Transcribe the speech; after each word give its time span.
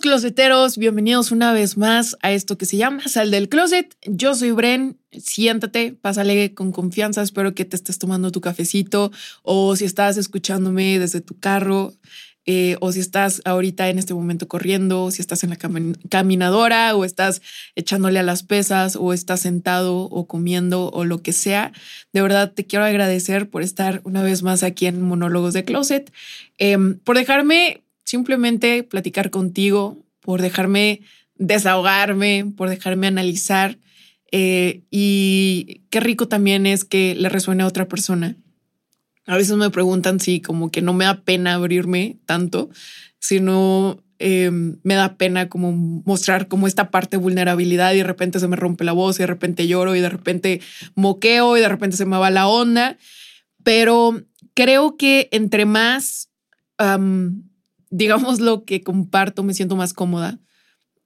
Closeteros, 0.00 0.78
bienvenidos 0.78 1.30
una 1.30 1.52
vez 1.52 1.76
más 1.76 2.16
a 2.22 2.32
esto 2.32 2.58
que 2.58 2.66
se 2.66 2.76
llama 2.76 3.06
Sal 3.08 3.30
del 3.30 3.48
Closet. 3.48 3.96
Yo 4.04 4.34
soy 4.34 4.50
Bren, 4.50 4.98
siéntate, 5.12 5.92
pásale 5.92 6.54
con 6.54 6.72
confianza, 6.72 7.22
espero 7.22 7.54
que 7.54 7.64
te 7.64 7.76
estés 7.76 7.98
tomando 7.98 8.30
tu 8.32 8.40
cafecito 8.40 9.12
o 9.42 9.76
si 9.76 9.84
estás 9.84 10.16
escuchándome 10.16 10.98
desde 10.98 11.20
tu 11.20 11.38
carro 11.38 11.92
eh, 12.48 12.76
o 12.80 12.92
si 12.92 13.00
estás 13.00 13.42
ahorita 13.44 13.88
en 13.88 13.98
este 13.98 14.14
momento 14.14 14.46
corriendo, 14.46 15.04
o 15.04 15.10
si 15.10 15.20
estás 15.20 15.42
en 15.42 15.50
la 15.50 15.58
caminadora 16.08 16.94
o 16.94 17.04
estás 17.04 17.42
echándole 17.74 18.20
a 18.20 18.22
las 18.22 18.44
pesas 18.44 18.94
o 18.94 19.12
estás 19.12 19.40
sentado 19.40 20.02
o 20.02 20.28
comiendo 20.28 20.90
o 20.90 21.04
lo 21.04 21.22
que 21.22 21.32
sea. 21.32 21.72
De 22.12 22.22
verdad 22.22 22.52
te 22.52 22.64
quiero 22.64 22.84
agradecer 22.84 23.50
por 23.50 23.62
estar 23.62 24.00
una 24.04 24.22
vez 24.22 24.44
más 24.44 24.62
aquí 24.62 24.86
en 24.86 25.02
Monólogos 25.02 25.54
de 25.54 25.64
Closet, 25.64 26.12
em, 26.58 26.98
por 27.00 27.16
dejarme 27.16 27.82
simplemente 28.06 28.84
platicar 28.84 29.30
contigo, 29.30 29.98
por 30.20 30.40
dejarme 30.40 31.02
desahogarme, 31.34 32.50
por 32.56 32.70
dejarme 32.70 33.06
analizar. 33.06 33.78
Eh, 34.32 34.82
y 34.90 35.82
qué 35.90 36.00
rico 36.00 36.26
también 36.28 36.66
es 36.66 36.84
que 36.84 37.14
le 37.14 37.28
resuene 37.28 37.62
a 37.62 37.66
otra 37.66 37.88
persona. 37.88 38.36
A 39.26 39.36
veces 39.36 39.56
me 39.56 39.70
preguntan 39.70 40.20
si 40.20 40.40
como 40.40 40.70
que 40.70 40.82
no 40.82 40.94
me 40.94 41.04
da 41.04 41.22
pena 41.22 41.54
abrirme 41.54 42.18
tanto, 42.26 42.70
sino 43.18 44.02
eh, 44.18 44.50
me 44.50 44.94
da 44.94 45.16
pena 45.16 45.48
como 45.48 45.72
mostrar 45.72 46.48
como 46.48 46.66
esta 46.66 46.90
parte 46.90 47.16
de 47.16 47.22
vulnerabilidad 47.22 47.92
y 47.92 47.98
de 47.98 48.04
repente 48.04 48.40
se 48.40 48.48
me 48.48 48.56
rompe 48.56 48.84
la 48.84 48.92
voz 48.92 49.18
y 49.18 49.24
de 49.24 49.26
repente 49.26 49.66
lloro 49.66 49.96
y 49.96 50.00
de 50.00 50.08
repente 50.08 50.60
moqueo 50.94 51.56
y 51.56 51.60
de 51.60 51.68
repente 51.68 51.96
se 51.96 52.06
me 52.06 52.16
va 52.18 52.30
la 52.30 52.46
onda. 52.46 52.98
Pero 53.64 54.22
creo 54.54 54.96
que 54.96 55.28
entre 55.32 55.66
más 55.66 56.30
digamos 57.90 58.40
lo 58.40 58.64
que 58.64 58.82
comparto, 58.82 59.42
me 59.42 59.54
siento 59.54 59.76
más 59.76 59.92
cómoda. 59.92 60.38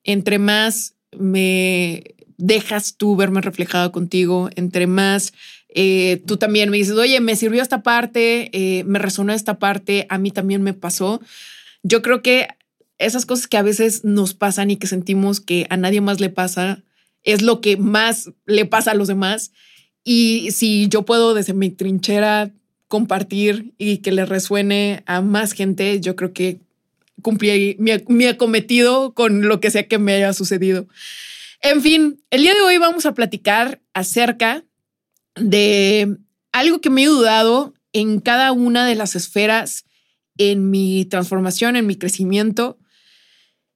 Entre 0.04 0.38
más 0.38 0.94
me 1.16 2.04
dejas 2.36 2.96
tú 2.96 3.16
verme 3.16 3.40
reflejada 3.40 3.92
contigo, 3.92 4.48
entre 4.56 4.86
más 4.86 5.32
eh, 5.74 6.22
tú 6.26 6.36
también 6.36 6.70
me 6.70 6.78
dices, 6.78 6.94
oye, 6.94 7.20
me 7.20 7.36
sirvió 7.36 7.62
esta 7.62 7.82
parte, 7.82 8.50
eh, 8.52 8.84
me 8.84 8.98
resonó 8.98 9.32
esta 9.32 9.58
parte, 9.58 10.06
a 10.08 10.18
mí 10.18 10.30
también 10.30 10.62
me 10.62 10.74
pasó. 10.74 11.20
Yo 11.82 12.02
creo 12.02 12.22
que 12.22 12.48
esas 12.98 13.24
cosas 13.24 13.46
que 13.46 13.56
a 13.56 13.62
veces 13.62 14.04
nos 14.04 14.34
pasan 14.34 14.70
y 14.70 14.76
que 14.76 14.86
sentimos 14.86 15.40
que 15.40 15.66
a 15.70 15.76
nadie 15.76 16.00
más 16.00 16.20
le 16.20 16.28
pasa, 16.28 16.82
es 17.22 17.42
lo 17.42 17.60
que 17.60 17.76
más 17.76 18.30
le 18.46 18.66
pasa 18.66 18.92
a 18.92 18.94
los 18.94 19.08
demás. 19.08 19.52
Y 20.02 20.50
si 20.52 20.88
yo 20.88 21.04
puedo 21.04 21.34
desde 21.34 21.54
mi 21.54 21.70
trinchera 21.70 22.50
compartir 22.88 23.74
y 23.78 23.98
que 23.98 24.12
le 24.12 24.26
resuene 24.26 25.02
a 25.06 25.20
más 25.20 25.52
gente, 25.52 26.00
yo 26.00 26.16
creo 26.16 26.32
que 26.32 26.60
cumplí 27.22 27.76
mi, 27.78 28.26
acometido 28.26 29.14
con 29.14 29.48
lo 29.48 29.60
que 29.60 29.70
sea 29.70 29.88
que 29.88 29.98
me 29.98 30.14
haya 30.14 30.32
sucedido. 30.32 30.86
En 31.62 31.82
fin, 31.82 32.22
el 32.30 32.42
día 32.42 32.54
de 32.54 32.60
hoy 32.60 32.78
vamos 32.78 33.06
a 33.06 33.14
platicar 33.14 33.80
acerca 33.92 34.64
de 35.34 36.16
algo 36.52 36.80
que 36.80 36.90
me 36.90 37.02
he 37.02 37.06
dudado 37.06 37.74
en 37.92 38.20
cada 38.20 38.52
una 38.52 38.86
de 38.86 38.94
las 38.94 39.16
esferas 39.16 39.84
en 40.38 40.70
mi 40.70 41.04
transformación, 41.04 41.76
en 41.76 41.86
mi 41.86 41.96
crecimiento. 41.96 42.78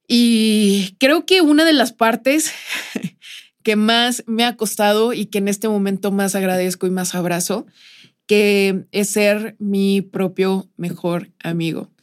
Y 0.07 0.95
creo 0.99 1.25
que 1.25 1.41
una 1.41 1.65
de 1.65 1.73
las 1.73 1.93
partes 1.93 2.51
que 3.63 3.75
más 3.75 4.23
me 4.27 4.45
ha 4.45 4.55
costado 4.55 5.13
y 5.13 5.27
que 5.27 5.39
en 5.39 5.47
este 5.47 5.67
momento 5.67 6.11
más 6.11 6.35
agradezco 6.35 6.87
y 6.87 6.91
más 6.91 7.15
abrazo, 7.15 7.65
que 8.25 8.85
es 8.91 9.09
ser 9.09 9.55
mi 9.59 10.01
propio 10.01 10.69
mejor 10.77 11.31
amigo 11.43 11.94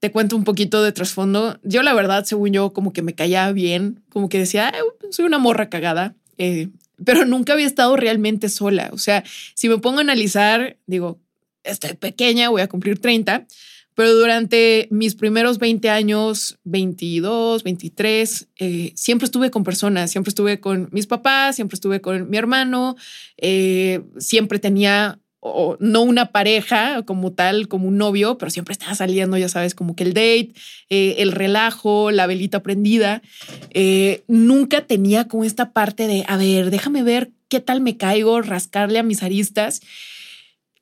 te 0.00 0.12
cuento 0.12 0.36
un 0.36 0.44
poquito 0.44 0.82
de 0.82 0.92
trasfondo. 0.92 1.58
Yo, 1.62 1.82
la 1.82 1.94
verdad, 1.94 2.24
según 2.24 2.52
yo, 2.52 2.72
como 2.72 2.92
que 2.92 3.02
me 3.02 3.14
caía 3.14 3.50
bien, 3.52 4.00
como 4.10 4.28
que 4.28 4.38
decía, 4.38 4.72
soy 5.10 5.24
una 5.24 5.38
morra 5.38 5.68
cagada, 5.68 6.14
eh, 6.38 6.68
pero 7.04 7.24
nunca 7.26 7.52
había 7.52 7.66
estado 7.66 7.96
realmente 7.96 8.48
sola. 8.48 8.90
O 8.92 8.98
sea, 8.98 9.24
si 9.54 9.68
me 9.68 9.78
pongo 9.78 9.98
a 9.98 10.02
analizar, 10.02 10.76
digo, 10.86 11.18
estoy 11.64 11.94
pequeña, 11.94 12.48
voy 12.48 12.62
a 12.62 12.68
cumplir 12.68 12.98
30, 12.98 13.46
pero 13.94 14.14
durante 14.14 14.86
mis 14.92 15.16
primeros 15.16 15.58
20 15.58 15.90
años, 15.90 16.58
22, 16.62 17.64
23, 17.64 18.48
eh, 18.60 18.92
siempre 18.94 19.24
estuve 19.24 19.50
con 19.50 19.64
personas, 19.64 20.12
siempre 20.12 20.28
estuve 20.28 20.60
con 20.60 20.88
mis 20.92 21.08
papás, 21.08 21.56
siempre 21.56 21.74
estuve 21.74 22.00
con 22.00 22.30
mi 22.30 22.36
hermano, 22.36 22.94
eh, 23.36 24.02
siempre 24.18 24.60
tenía 24.60 25.18
o 25.40 25.76
no 25.80 26.02
una 26.02 26.32
pareja 26.32 27.02
como 27.02 27.32
tal, 27.32 27.68
como 27.68 27.88
un 27.88 27.96
novio, 27.96 28.38
pero 28.38 28.50
siempre 28.50 28.72
estaba 28.72 28.94
saliendo, 28.94 29.36
ya 29.36 29.48
sabes, 29.48 29.74
como 29.74 29.94
que 29.94 30.04
el 30.04 30.14
date, 30.14 30.52
eh, 30.90 31.16
el 31.18 31.32
relajo, 31.32 32.10
la 32.10 32.26
velita 32.26 32.62
prendida. 32.62 33.22
Eh, 33.70 34.24
nunca 34.26 34.86
tenía 34.86 35.28
como 35.28 35.44
esta 35.44 35.72
parte 35.72 36.06
de, 36.06 36.24
a 36.26 36.36
ver, 36.36 36.70
déjame 36.70 37.02
ver 37.02 37.30
qué 37.48 37.60
tal 37.60 37.80
me 37.80 37.96
caigo, 37.96 38.42
rascarle 38.42 38.98
a 38.98 39.04
mis 39.04 39.22
aristas. 39.22 39.80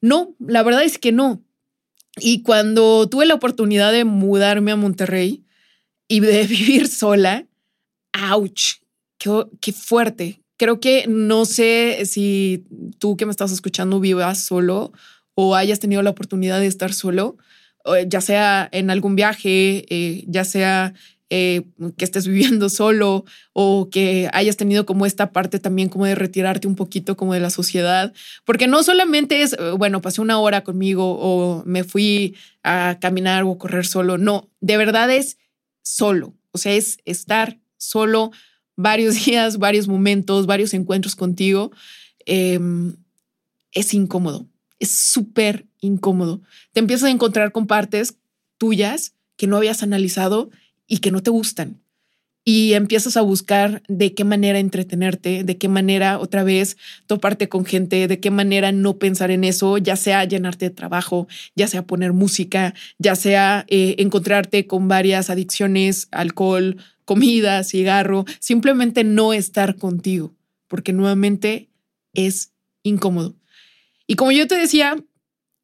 No, 0.01 0.35
la 0.39 0.63
verdad 0.63 0.85
es 0.85 0.99
que 0.99 1.13
no. 1.13 1.43
Y 2.19 2.43
cuando 2.43 3.09
tuve 3.09 3.27
la 3.27 3.35
oportunidad 3.35 3.93
de 3.93 4.05
mudarme 4.05 4.73
a 4.73 4.77
Monterrey 4.77 5.45
y 6.09 6.21
de 6.21 6.45
vivir 6.47 6.89
sola, 6.89 7.47
ouch, 8.33 8.77
qué, 9.19 9.45
qué 9.61 9.73
fuerte, 9.73 10.41
creo 10.57 10.81
que 10.81 11.05
no 11.09 11.45
sé 11.45 12.05
si 12.07 12.65
tú 12.99 13.17
que 13.17 13.27
me 13.27 13.31
estás 13.31 13.53
escuchando 13.53 14.01
vivas 14.01 14.43
solo 14.43 14.93
o 15.35 15.55
hayas 15.55 15.81
tenido 15.81 16.03
la 16.03 16.11
oportunidad 16.11 16.61
de 16.61 16.67
estar 16.67 16.93
solo, 16.93 17.37
ya 18.09 18.21
sea 18.21 18.69
en 18.73 18.91
algún 18.91 19.17
viaje, 19.17 19.87
eh, 19.91 20.25
ya 20.27 20.45
sea 20.45 20.95
eh, 21.29 21.63
que 21.97 22.05
estés 22.05 22.27
viviendo 22.29 22.69
solo 22.69 23.25
o 23.53 23.89
que 23.91 24.31
hayas 24.33 24.57
tenido 24.57 24.87
como 24.87 25.07
esta 25.07 25.33
parte 25.33 25.59
también 25.59 25.89
como 25.89 26.07
de 26.07 26.15
retirarte 26.15 26.69
un 26.69 26.77
poquito 26.77 27.17
como 27.17 27.35
de 27.35 27.41
la 27.41 27.51
sociedad, 27.51 28.13
porque 28.45 28.67
no 28.67 28.83
solamente 28.83 29.43
es, 29.43 29.55
eh, 29.55 29.73
bueno, 29.77 30.01
pasé 30.01 30.21
una 30.21 30.39
hora 30.39 30.65
conmigo 30.65 31.17
o 31.19 31.63
me 31.67 31.85
fui 31.85 32.37
a 32.63 32.99
caminar 33.01 33.45
o 33.45 33.59
correr 33.59 33.87
solo, 33.87 34.19
no, 34.19 34.51
de 34.61 34.77
verdad 34.77 35.11
es 35.11 35.39
solo, 35.83 36.35
o 36.53 36.59
sea, 36.59 36.73
es 36.73 36.99
estar 37.05 37.59
solo 37.77 38.31
varios 38.77 39.15
días, 39.25 39.59
varios 39.59 39.89
momentos, 39.89 40.47
varios 40.47 40.75
encuentros 40.75 41.17
contigo, 41.17 41.73
em, 42.27 42.95
es 43.73 43.93
incómodo, 43.95 44.47
es 44.79 44.91
súper 44.91 45.67
incómodo. 45.81 46.41
Te 46.73 46.81
empiezas 46.81 47.09
a 47.09 47.13
encontrar 47.13 47.53
con 47.53 47.67
partes 47.67 48.17
tuyas 48.59 49.15
que 49.37 49.47
no 49.47 49.57
habías 49.57 49.83
analizado 49.83 50.51
y 50.87 50.99
que 50.99 51.11
no 51.11 51.23
te 51.23 51.31
gustan. 51.31 51.81
Y 52.49 52.75
empiezas 52.75 53.17
a 53.17 53.23
buscar 53.23 53.83
de 53.89 54.15
qué 54.15 54.23
manera 54.23 54.61
entretenerte, 54.61 55.43
de 55.43 55.59
qué 55.59 55.67
manera 55.69 56.21
otra 56.21 56.45
vez 56.45 56.77
toparte 57.09 57.49
con 57.49 57.65
gente, 57.65 58.07
de 58.07 58.21
qué 58.21 58.31
manera 58.31 58.71
no 58.71 58.99
pensar 58.99 59.33
en 59.33 59.43
eso, 59.43 59.79
ya 59.79 59.97
sea 59.97 60.25
llenarte 60.25 60.67
de 60.67 60.71
trabajo, 60.71 61.27
ya 61.57 61.67
sea 61.67 61.83
poner 61.83 62.13
música, 62.13 62.73
ya 62.99 63.17
sea 63.17 63.67
eh, 63.69 63.97
encontrarte 63.99 64.69
con 64.69 64.87
varias 64.87 65.29
adicciones, 65.29 66.07
alcohol, 66.13 66.77
comida, 67.07 67.65
cigarro, 67.65 68.27
simplemente 68.41 69.03
no 69.05 69.33
estar 69.33 69.77
contigo, 69.77 70.35
porque 70.69 70.93
nuevamente 70.93 71.71
es 72.13 72.53
incómodo. 72.83 73.35
Y 74.07 74.17
como 74.17 74.33
yo 74.33 74.47
te 74.47 74.57
decía, 74.57 74.97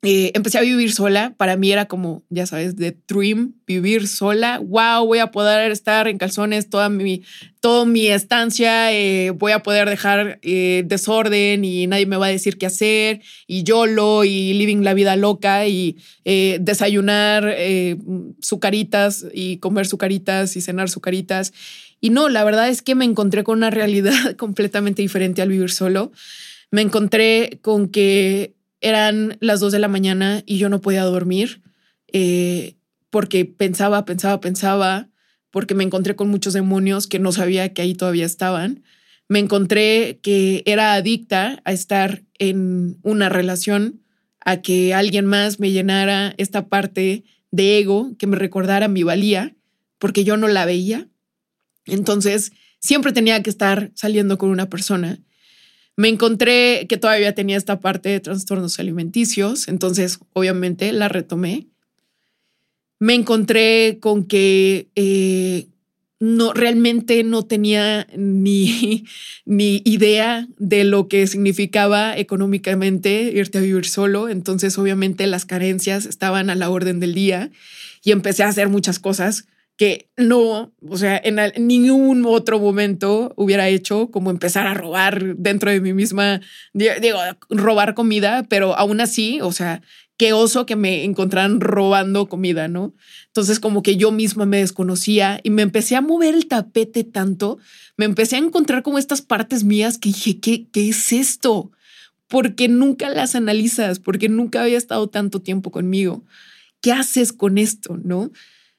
eh, 0.04 0.32
empecé 0.34 0.58
a 0.58 0.62
vivir 0.62 0.92
sola. 0.92 1.34
Para 1.36 1.56
mí 1.56 1.70
era 1.70 1.86
como, 1.86 2.24
ya 2.28 2.44
sabes, 2.44 2.74
de 2.74 2.96
dream, 3.06 3.54
vivir 3.66 4.08
sola. 4.08 4.58
Wow, 4.58 5.06
voy 5.06 5.20
a 5.20 5.30
poder 5.30 5.70
estar 5.70 6.08
en 6.08 6.18
calzones 6.18 6.68
toda 6.68 6.88
mi, 6.88 7.22
toda 7.60 7.84
mi 7.84 8.08
estancia. 8.08 8.92
Eh, 8.92 9.30
voy 9.30 9.52
a 9.52 9.62
poder 9.62 9.88
dejar 9.88 10.40
eh, 10.42 10.82
desorden 10.86 11.64
y 11.64 11.86
nadie 11.86 12.06
me 12.06 12.16
va 12.16 12.26
a 12.26 12.30
decir 12.30 12.58
qué 12.58 12.66
hacer. 12.66 13.20
Y 13.46 13.62
YOLO 13.62 14.24
y 14.24 14.54
living 14.54 14.82
la 14.82 14.94
vida 14.94 15.14
loca 15.14 15.68
y 15.68 15.96
desayunar 16.24 17.56
sucaritas 18.40 19.26
y 19.32 19.58
comer 19.58 19.86
sucaritas 19.86 20.56
y 20.56 20.60
cenar 20.60 20.88
sucaritas. 20.88 21.52
Y 22.00 22.10
no, 22.10 22.28
la 22.28 22.42
verdad 22.42 22.68
es 22.68 22.82
que 22.82 22.96
me 22.96 23.04
encontré 23.04 23.44
con 23.44 23.58
una 23.58 23.70
realidad 23.70 24.12
completamente 24.36 25.00
diferente 25.00 25.42
al 25.42 25.48
vivir 25.48 25.70
solo. 25.70 26.10
Me 26.72 26.80
encontré 26.80 27.60
con 27.62 27.88
que 27.88 28.54
eran 28.82 29.38
las 29.40 29.60
dos 29.60 29.72
de 29.72 29.78
la 29.78 29.88
mañana 29.88 30.42
y 30.44 30.58
yo 30.58 30.68
no 30.68 30.80
podía 30.80 31.04
dormir 31.04 31.62
eh, 32.12 32.76
porque 33.08 33.44
pensaba, 33.44 34.04
pensaba, 34.04 34.40
pensaba, 34.40 35.08
porque 35.50 35.74
me 35.74 35.84
encontré 35.84 36.16
con 36.16 36.28
muchos 36.28 36.52
demonios 36.52 37.06
que 37.06 37.18
no 37.18 37.32
sabía 37.32 37.72
que 37.72 37.82
ahí 37.82 37.94
todavía 37.94 38.26
estaban. 38.26 38.82
Me 39.28 39.38
encontré 39.38 40.18
que 40.22 40.62
era 40.66 40.94
adicta 40.94 41.62
a 41.64 41.72
estar 41.72 42.22
en 42.38 42.98
una 43.02 43.28
relación, 43.28 44.02
a 44.44 44.60
que 44.60 44.92
alguien 44.92 45.26
más 45.26 45.60
me 45.60 45.70
llenara 45.70 46.34
esta 46.36 46.68
parte 46.68 47.24
de 47.50 47.78
ego, 47.78 48.16
que 48.18 48.26
me 48.26 48.36
recordara 48.36 48.88
mi 48.88 49.04
valía, 49.04 49.54
porque 49.98 50.24
yo 50.24 50.36
no 50.36 50.48
la 50.48 50.64
veía. 50.64 51.08
Entonces, 51.86 52.52
siempre 52.80 53.12
tenía 53.12 53.42
que 53.42 53.50
estar 53.50 53.92
saliendo 53.94 54.38
con 54.38 54.50
una 54.50 54.68
persona. 54.68 55.20
Me 55.96 56.08
encontré 56.08 56.86
que 56.88 56.96
todavía 56.96 57.34
tenía 57.34 57.56
esta 57.56 57.80
parte 57.80 58.08
de 58.08 58.20
trastornos 58.20 58.78
alimenticios, 58.78 59.68
entonces 59.68 60.20
obviamente 60.32 60.92
la 60.92 61.08
retomé. 61.08 61.66
Me 62.98 63.14
encontré 63.14 63.98
con 64.00 64.24
que 64.24 64.88
eh, 64.94 65.66
no 66.18 66.52
realmente 66.52 67.24
no 67.24 67.42
tenía 67.42 68.06
ni, 68.16 69.04
ni 69.44 69.82
idea 69.84 70.46
de 70.56 70.84
lo 70.84 71.08
que 71.08 71.26
significaba 71.26 72.16
económicamente 72.16 73.24
irte 73.34 73.58
a 73.58 73.62
vivir 73.62 73.86
solo, 73.86 74.28
entonces 74.28 74.78
obviamente 74.78 75.26
las 75.26 75.44
carencias 75.44 76.06
estaban 76.06 76.48
a 76.48 76.54
la 76.54 76.70
orden 76.70 77.00
del 77.00 77.12
día 77.12 77.50
y 78.04 78.12
empecé 78.12 78.44
a 78.44 78.48
hacer 78.48 78.68
muchas 78.68 78.98
cosas 78.98 79.46
que 79.76 80.10
no, 80.16 80.72
o 80.86 80.96
sea, 80.96 81.20
en, 81.22 81.38
ningún 81.66 82.24
otro 82.26 82.58
momento 82.58 83.32
hubiera 83.36 83.68
hecho, 83.68 84.10
como 84.10 84.30
empezar 84.30 84.66
a 84.66 84.74
robar 84.74 85.36
dentro 85.36 85.70
de 85.70 85.80
mí 85.80 85.92
misma, 85.92 86.40
digo, 86.72 87.18
robar 87.48 87.94
comida, 87.94 88.44
pero 88.48 88.76
aún 88.76 89.00
así, 89.00 89.40
o 89.40 89.52
sea, 89.52 89.82
qué 90.16 90.32
oso 90.32 90.66
que 90.66 90.76
me 90.76 91.04
encontraran 91.04 91.60
robando 91.60 92.28
comida, 92.28 92.68
¿no? 92.68 92.94
Entonces 93.26 93.58
como 93.58 93.82
que 93.82 93.96
yo 93.96 94.12
misma 94.12 94.46
me 94.46 94.58
desconocía 94.58 95.40
y 95.42 95.50
me 95.50 95.62
empecé 95.62 95.96
a 95.96 96.00
mover 96.00 96.34
el 96.34 96.46
tapete 96.46 97.02
tanto, 97.02 97.58
me 97.96 98.04
empecé 98.04 98.36
a 98.36 98.40
encontrar 98.40 98.82
como 98.82 98.98
estas 98.98 99.22
partes 99.22 99.64
mías 99.64 99.98
que 99.98 100.10
dije, 100.10 100.38
¿qué, 100.38 100.68
qué 100.70 100.90
es 100.90 101.12
esto? 101.12 101.72
Porque 102.28 102.68
nunca 102.68 103.08
las 103.10 103.34
analizas, 103.34 103.98
porque 103.98 104.28
nunca 104.28 104.62
había 104.62 104.78
estado 104.78 105.08
tanto 105.08 105.40
tiempo 105.40 105.70
conmigo. 105.70 106.24
¿Qué 106.80 106.92
haces 106.92 107.32
con 107.32 107.58
esto, 107.58 107.98
no? 108.02 108.30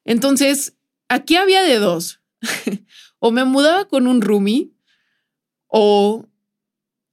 Entonces, 0.06 0.74
aquí 1.10 1.36
había 1.36 1.62
de 1.64 1.80
dos. 1.80 2.22
o 3.20 3.32
me 3.32 3.46
mudaba 3.46 3.88
con 3.88 4.08
un 4.08 4.22
roomie 4.22 4.72
o 5.68 6.28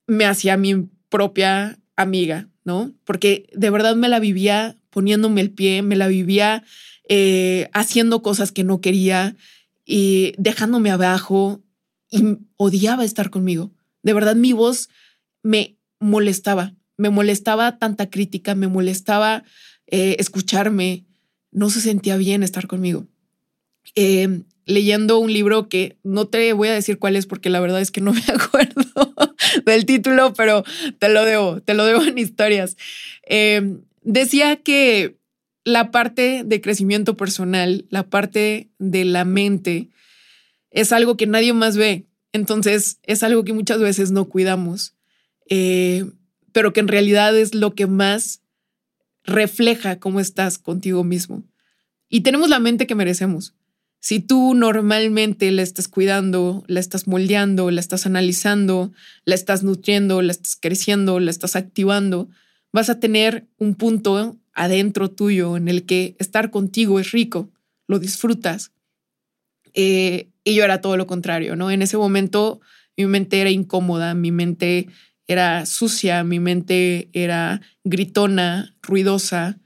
me 0.06 0.26
hacía 0.26 0.56
mi 0.56 0.88
propia 1.08 1.78
amiga, 1.96 2.48
¿no? 2.64 2.92
Porque 3.04 3.48
de 3.54 3.70
verdad 3.70 3.96
me 3.96 4.08
la 4.08 4.18
vivía 4.18 4.76
poniéndome 4.90 5.40
el 5.40 5.52
pie, 5.52 5.82
me 5.82 5.96
la 5.96 6.08
vivía 6.08 6.64
eh, 7.08 7.68
haciendo 7.72 8.22
cosas 8.22 8.52
que 8.52 8.64
no 8.64 8.80
quería 8.80 9.36
y 9.84 10.34
dejándome 10.36 10.90
abajo 10.90 11.62
y 12.10 12.38
odiaba 12.56 13.04
estar 13.04 13.30
conmigo. 13.30 13.72
De 14.02 14.12
verdad 14.12 14.34
mi 14.34 14.52
voz 14.52 14.88
me 15.42 15.78
molestaba, 16.00 16.74
me 16.96 17.10
molestaba 17.10 17.78
tanta 17.78 18.10
crítica, 18.10 18.54
me 18.54 18.68
molestaba 18.68 19.44
eh, 19.86 20.16
escucharme, 20.18 21.06
no 21.50 21.70
se 21.70 21.80
sentía 21.80 22.16
bien 22.16 22.42
estar 22.42 22.66
conmigo. 22.66 23.06
Eh, 23.94 24.42
leyendo 24.66 25.18
un 25.18 25.32
libro 25.32 25.68
que 25.68 25.98
no 26.02 26.28
te 26.28 26.52
voy 26.52 26.68
a 26.68 26.74
decir 26.74 26.98
cuál 26.98 27.16
es 27.16 27.26
porque 27.26 27.50
la 27.50 27.60
verdad 27.60 27.80
es 27.80 27.90
que 27.90 28.00
no 28.00 28.12
me 28.14 28.24
acuerdo 28.32 29.14
del 29.66 29.84
título, 29.84 30.32
pero 30.34 30.64
te 30.98 31.08
lo 31.08 31.24
debo, 31.24 31.60
te 31.60 31.74
lo 31.74 31.84
debo 31.84 32.02
en 32.02 32.18
historias. 32.18 32.76
Eh, 33.26 33.78
decía 34.02 34.56
que 34.56 35.16
la 35.64 35.90
parte 35.90 36.42
de 36.44 36.60
crecimiento 36.60 37.16
personal, 37.16 37.86
la 37.90 38.08
parte 38.08 38.70
de 38.78 39.04
la 39.04 39.24
mente, 39.24 39.88
es 40.70 40.92
algo 40.92 41.16
que 41.16 41.26
nadie 41.26 41.52
más 41.52 41.76
ve. 41.76 42.06
Entonces 42.32 43.00
es 43.02 43.22
algo 43.22 43.44
que 43.44 43.52
muchas 43.52 43.80
veces 43.80 44.12
no 44.12 44.26
cuidamos, 44.26 44.94
eh, 45.48 46.04
pero 46.52 46.72
que 46.72 46.80
en 46.80 46.88
realidad 46.88 47.36
es 47.36 47.54
lo 47.54 47.74
que 47.74 47.86
más 47.86 48.42
refleja 49.24 49.98
cómo 49.98 50.20
estás 50.20 50.58
contigo 50.58 51.04
mismo. 51.04 51.44
Y 52.08 52.20
tenemos 52.20 52.48
la 52.48 52.58
mente 52.60 52.86
que 52.86 52.94
merecemos. 52.94 53.54
Si 54.00 54.20
tú 54.20 54.54
normalmente 54.54 55.50
la 55.52 55.62
estás 55.62 55.86
cuidando, 55.86 56.64
la 56.66 56.80
estás 56.80 57.06
moldeando, 57.06 57.70
la 57.70 57.80
estás 57.80 58.06
analizando, 58.06 58.92
la 59.24 59.34
estás 59.34 59.62
nutriendo, 59.62 60.22
la 60.22 60.32
estás 60.32 60.56
creciendo, 60.56 61.20
la 61.20 61.30
estás 61.30 61.54
activando, 61.54 62.30
vas 62.72 62.88
a 62.88 62.98
tener 62.98 63.46
un 63.58 63.74
punto 63.74 64.38
adentro 64.54 65.10
tuyo 65.10 65.56
en 65.58 65.68
el 65.68 65.84
que 65.84 66.16
estar 66.18 66.50
contigo 66.50 66.98
es 66.98 67.12
rico, 67.12 67.50
lo 67.86 67.98
disfrutas. 67.98 68.72
Eh, 69.74 70.30
y 70.44 70.54
yo 70.54 70.64
era 70.64 70.80
todo 70.80 70.96
lo 70.96 71.06
contrario, 71.06 71.54
¿no? 71.54 71.70
En 71.70 71.82
ese 71.82 71.98
momento 71.98 72.60
mi 72.96 73.04
mente 73.06 73.40
era 73.40 73.50
incómoda, 73.50 74.14
mi 74.14 74.32
mente 74.32 74.88
era 75.26 75.64
sucia, 75.66 76.24
mi 76.24 76.40
mente 76.40 77.08
era 77.12 77.60
gritona, 77.84 78.74
ruidosa, 78.82 79.58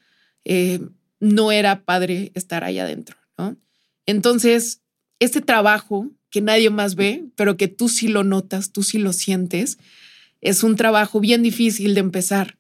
eh, 0.45 0.81
no 1.21 1.53
era 1.53 1.85
padre 1.85 2.33
estar 2.35 2.65
ahí 2.65 2.79
adentro, 2.79 3.17
¿no? 3.39 3.57
Entonces, 4.07 4.83
este 5.19 5.41
trabajo 5.41 6.11
que 6.31 6.41
nadie 6.41 6.71
más 6.71 6.97
ve, 6.97 7.25
pero 7.37 7.57
que 7.57 7.69
tú 7.69 7.89
sí 7.89 8.09
lo 8.09 8.25
notas, 8.25 8.73
tú 8.73 8.83
sí 8.83 8.99
lo 8.99 9.13
sientes, 9.13 9.79
es 10.41 10.65
un 10.65 10.77
trabajo 10.77 11.21
bien 11.21 11.43
difícil 11.43 11.95
de 11.95 12.01
empezar, 12.01 12.59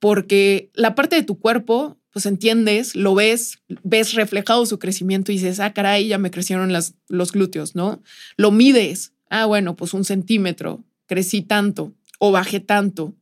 porque 0.00 0.70
la 0.74 0.94
parte 0.94 1.16
de 1.16 1.22
tu 1.22 1.38
cuerpo, 1.38 1.98
pues 2.10 2.26
entiendes, 2.26 2.94
lo 2.94 3.14
ves, 3.14 3.58
ves 3.84 4.14
reflejado 4.14 4.66
su 4.66 4.78
crecimiento 4.78 5.32
y 5.32 5.36
dices, 5.36 5.60
ah, 5.60 5.72
caray, 5.72 6.08
ya 6.08 6.18
me 6.18 6.30
crecieron 6.30 6.72
los 6.72 7.32
glúteos, 7.32 7.74
¿no? 7.74 8.02
Lo 8.36 8.50
mides, 8.50 9.12
ah, 9.30 9.46
bueno, 9.46 9.76
pues 9.76 9.94
un 9.94 10.04
centímetro, 10.04 10.84
crecí 11.06 11.42
tanto 11.42 11.94
o 12.18 12.32
bajé 12.32 12.60
tanto. 12.60 13.14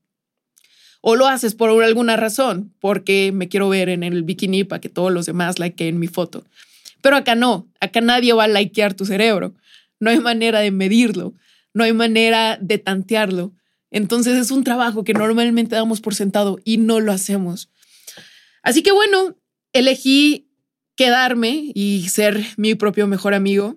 O 1.00 1.16
lo 1.16 1.26
haces 1.26 1.54
por 1.54 1.70
alguna 1.82 2.16
razón, 2.16 2.72
porque 2.80 3.32
me 3.32 3.48
quiero 3.48 3.68
ver 3.68 3.88
en 3.88 4.02
el 4.02 4.22
bikini 4.22 4.64
para 4.64 4.80
que 4.80 4.88
todos 4.88 5.12
los 5.12 5.26
demás 5.26 5.58
likeen 5.58 5.98
mi 5.98 6.06
foto. 6.06 6.44
Pero 7.02 7.16
acá 7.16 7.34
no, 7.34 7.70
acá 7.80 8.00
nadie 8.00 8.32
va 8.32 8.44
a 8.44 8.48
likear 8.48 8.94
tu 8.94 9.04
cerebro. 9.04 9.54
No 10.00 10.10
hay 10.10 10.20
manera 10.20 10.60
de 10.60 10.70
medirlo, 10.70 11.34
no 11.74 11.84
hay 11.84 11.92
manera 11.92 12.58
de 12.60 12.78
tantearlo. 12.78 13.54
Entonces 13.90 14.38
es 14.38 14.50
un 14.50 14.64
trabajo 14.64 15.04
que 15.04 15.12
normalmente 15.12 15.76
damos 15.76 16.00
por 16.00 16.14
sentado 16.14 16.58
y 16.64 16.78
no 16.78 17.00
lo 17.00 17.12
hacemos. 17.12 17.70
Así 18.62 18.82
que 18.82 18.92
bueno, 18.92 19.36
elegí 19.72 20.48
quedarme 20.96 21.72
y 21.74 22.08
ser 22.08 22.44
mi 22.56 22.74
propio 22.74 23.06
mejor 23.06 23.34
amigo. 23.34 23.76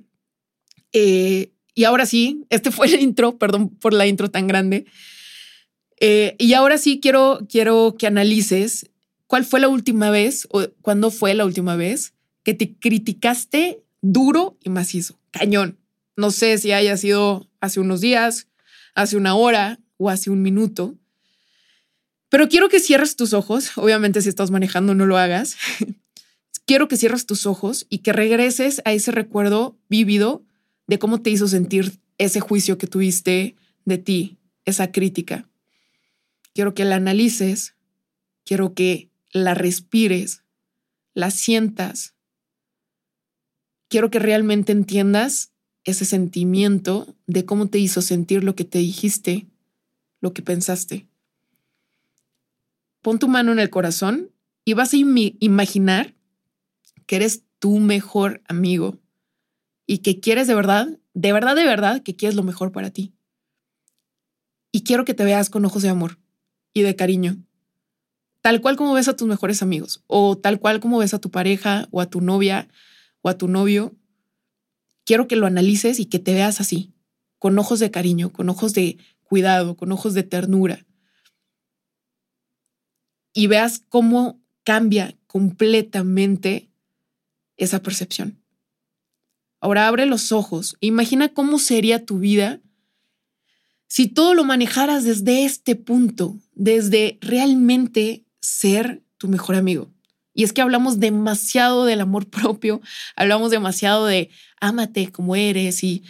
Eh, 0.93 1.51
y 1.73 1.83
ahora 1.83 2.05
sí, 2.05 2.45
este 2.49 2.71
fue 2.71 2.87
el 2.87 3.01
intro, 3.01 3.37
perdón 3.37 3.69
por 3.69 3.93
la 3.93 4.07
intro 4.07 4.31
tan 4.31 4.47
grande. 4.47 4.85
Eh, 5.99 6.35
y 6.37 6.53
ahora 6.53 6.77
sí 6.77 6.99
quiero, 7.01 7.39
quiero 7.49 7.95
que 7.97 8.07
analices 8.07 8.89
cuál 9.27 9.45
fue 9.45 9.59
la 9.59 9.67
última 9.67 10.09
vez 10.09 10.47
o 10.51 10.67
cuándo 10.81 11.11
fue 11.11 11.33
la 11.33 11.45
última 11.45 11.75
vez 11.75 12.14
que 12.45 12.53
te 12.53 12.77
criticaste 12.77 13.83
duro 14.01 14.57
y 14.63 14.69
macizo, 14.69 15.19
cañón. 15.31 15.77
No 16.15 16.31
sé 16.31 16.57
si 16.57 16.71
haya 16.71 16.95
sido 16.95 17.49
hace 17.59 17.81
unos 17.81 17.99
días, 17.99 18.47
hace 18.93 19.17
una 19.17 19.35
hora 19.35 19.79
o 19.97 20.09
hace 20.09 20.29
un 20.29 20.41
minuto, 20.41 20.95
pero 22.29 22.47
quiero 22.47 22.69
que 22.69 22.79
cierres 22.79 23.15
tus 23.15 23.33
ojos. 23.33 23.77
Obviamente 23.77 24.21
si 24.21 24.29
estás 24.29 24.51
manejando 24.51 24.93
no 24.93 25.05
lo 25.05 25.17
hagas. 25.17 25.57
quiero 26.65 26.87
que 26.87 26.97
cierres 26.97 27.25
tus 27.25 27.45
ojos 27.45 27.87
y 27.89 27.99
que 27.99 28.13
regreses 28.13 28.81
a 28.85 28.93
ese 28.93 29.11
recuerdo 29.11 29.77
vívido 29.89 30.43
de 30.87 30.99
cómo 30.99 31.21
te 31.21 31.31
hizo 31.31 31.47
sentir 31.47 31.99
ese 32.17 32.39
juicio 32.39 32.77
que 32.77 32.87
tuviste 32.87 33.55
de 33.85 33.97
ti, 33.97 34.37
esa 34.65 34.91
crítica. 34.91 35.47
Quiero 36.53 36.73
que 36.73 36.85
la 36.85 36.95
analices, 36.95 37.75
quiero 38.45 38.73
que 38.73 39.09
la 39.31 39.53
respires, 39.53 40.43
la 41.13 41.31
sientas 41.31 42.14
quiero 43.87 44.09
que 44.09 44.19
realmente 44.19 44.71
entiendas 44.71 45.51
ese 45.83 46.05
sentimiento 46.05 47.15
de 47.27 47.45
cómo 47.45 47.67
te 47.67 47.79
hizo 47.79 48.01
sentir 48.01 48.43
lo 48.43 48.55
que 48.55 48.65
te 48.65 48.79
dijiste, 48.79 49.47
lo 50.19 50.33
que 50.33 50.41
pensaste. 50.41 51.07
Pon 53.01 53.19
tu 53.19 53.27
mano 53.27 53.51
en 53.51 53.59
el 53.59 53.69
corazón 53.69 54.31
y 54.65 54.73
vas 54.73 54.93
a 54.93 54.97
imaginar 54.97 56.15
que 57.05 57.17
eres 57.17 57.43
tu 57.59 57.77
mejor 57.77 58.41
amigo 58.47 58.99
y 59.85 59.99
que 59.99 60.19
quieres 60.19 60.47
de 60.47 60.55
verdad, 60.55 60.99
de 61.13 61.33
verdad, 61.33 61.55
de 61.55 61.65
verdad, 61.65 62.01
que 62.01 62.15
quieres 62.15 62.35
lo 62.35 62.41
mejor 62.41 62.71
para 62.71 62.89
ti. 62.89 63.13
Y 64.71 64.83
quiero 64.83 65.05
que 65.05 65.13
te 65.13 65.23
veas 65.23 65.51
con 65.51 65.63
ojos 65.65 65.83
de 65.83 65.89
amor 65.89 66.17
y 66.73 66.81
de 66.81 66.95
cariño, 66.95 67.37
tal 68.41 68.59
cual 68.59 68.75
como 68.75 68.93
ves 68.93 69.07
a 69.07 69.15
tus 69.15 69.27
mejores 69.27 69.61
amigos 69.61 70.03
o 70.07 70.37
tal 70.37 70.59
cual 70.59 70.79
como 70.79 70.97
ves 70.97 71.13
a 71.13 71.19
tu 71.19 71.29
pareja 71.29 71.87
o 71.91 72.01
a 72.01 72.09
tu 72.09 72.21
novia 72.21 72.67
o 73.25 73.29
a 73.29 73.39
tu 73.39 73.47
novio, 73.47 73.95
quiero 75.03 75.27
que 75.27 75.35
lo 75.35 75.47
analices 75.47 75.99
y 75.99 76.05
que 76.05 76.19
te 76.19 76.35
veas 76.35 76.61
así, 76.61 76.93
con 77.39 77.57
ojos 77.57 77.79
de 77.79 77.89
cariño, 77.89 78.31
con 78.31 78.49
ojos 78.49 78.75
de 78.75 78.99
cuidado, 79.23 79.75
con 79.75 79.91
ojos 79.91 80.13
de 80.13 80.21
ternura. 80.21 80.85
Y 83.33 83.47
veas 83.47 83.79
cómo 83.89 84.43
cambia 84.63 85.17
completamente 85.25 86.69
esa 87.57 87.81
percepción. 87.81 88.43
Ahora 89.59 89.87
abre 89.87 90.05
los 90.05 90.31
ojos 90.31 90.77
e 90.79 90.85
imagina 90.85 91.33
cómo 91.33 91.57
sería 91.57 92.05
tu 92.05 92.19
vida 92.19 92.61
si 93.87 94.07
todo 94.07 94.35
lo 94.35 94.43
manejaras 94.43 95.03
desde 95.03 95.45
este 95.45 95.75
punto, 95.75 96.37
desde 96.53 97.17
realmente 97.21 98.23
ser 98.39 99.03
tu 99.17 99.27
mejor 99.29 99.55
amigo. 99.55 99.94
Y 100.35 100.43
es 100.43 100.53
que 100.53 100.61
hablamos 100.61 100.99
demasiado 100.99 101.85
del 101.85 102.01
amor 102.01 102.27
propio, 102.29 102.81
hablamos 103.15 103.49
demasiado 103.49 104.05
de 104.05 104.29
ámate 104.61 105.11
como 105.11 105.35
eres 105.35 105.83
y 105.83 106.03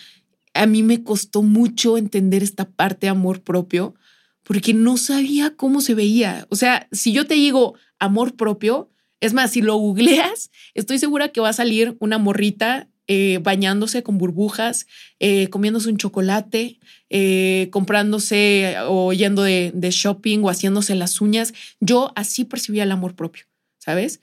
a 0.53 0.65
mí 0.65 0.84
me 0.84 1.03
costó 1.03 1.44
mucho 1.44 1.98
entender 1.98 2.44
esta 2.44 2.65
parte 2.70 3.08
de 3.08 3.12
amor 3.12 3.41
propio 3.41 3.96
porque 4.44 4.74
no 4.74 4.98
sabía 4.98 5.55
cómo 5.55 5.82
se 5.82 5.94
veía. 5.94 6.46
O 6.50 6.55
sea, 6.55 6.88
si 6.91 7.13
yo 7.13 7.25
te 7.25 7.34
digo 7.36 7.75
amor 8.00 8.36
propio, 8.36 8.89
es 9.20 9.34
más, 9.34 9.51
si 9.51 9.62
lo 9.62 9.75
googleas, 9.75 10.51
estoy 10.74 11.00
segura 11.00 11.29
que 11.29 11.41
va 11.41 11.50
a 11.50 11.53
salir 11.53 11.96
una 12.00 12.17
morrita 12.17 12.89
eh, 13.08 13.39
bañándose 13.44 14.01
con 14.01 14.17
burbujas, 14.17 14.88
eh, 15.20 15.48
comiéndose 15.50 15.89
un 15.89 15.98
chocolate, 15.98 16.79
eh, 17.10 17.70
comprándose 17.72 18.75
o 18.88 19.13
yendo 19.13 19.44
de, 19.44 19.72
de, 19.75 19.91
shopping 19.91 20.39
o 20.39 20.50
haciéndose 20.50 20.96
las 20.96 21.22
uñas. 21.22 21.53
Yo 21.79 22.13
así 22.15 22.46
percibía 22.46 22.84
el 22.84 22.91
amor 22.91 23.15
propio, 23.15 23.46
¿sabes? 23.86 24.22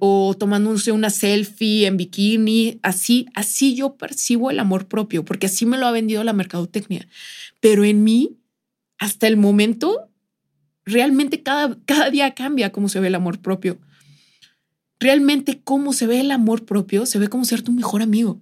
o 0.00 0.34
tomándose 0.36 0.90
una 0.90 1.08
selfie 1.08 1.86
en 1.86 1.96
bikini, 1.96 2.80
así, 2.82 3.26
así 3.32 3.76
yo 3.76 3.96
percibo 3.96 4.50
el 4.50 4.58
amor 4.58 4.88
propio, 4.88 5.24
porque 5.24 5.46
así 5.46 5.64
me 5.66 5.78
lo 5.78 5.86
ha 5.86 5.92
vendido 5.92 6.24
la 6.24 6.32
mercadotecnia. 6.32 7.06
Pero 7.60 7.84
en 7.84 8.02
mí, 8.02 8.40
hasta 8.98 9.28
el 9.28 9.36
momento, 9.36 10.10
realmente 10.84 11.44
cada, 11.44 11.78
cada 11.86 12.10
día 12.10 12.34
cambia 12.34 12.72
cómo 12.72 12.88
se 12.88 12.98
ve 12.98 13.06
el 13.06 13.14
amor 13.14 13.38
propio 13.40 13.78
realmente 14.98 15.60
cómo 15.62 15.92
se 15.92 16.06
ve 16.06 16.20
el 16.20 16.30
amor 16.30 16.64
propio, 16.64 17.06
se 17.06 17.18
ve 17.18 17.28
como 17.28 17.44
ser 17.44 17.62
tu 17.62 17.72
mejor 17.72 18.02
amigo. 18.02 18.40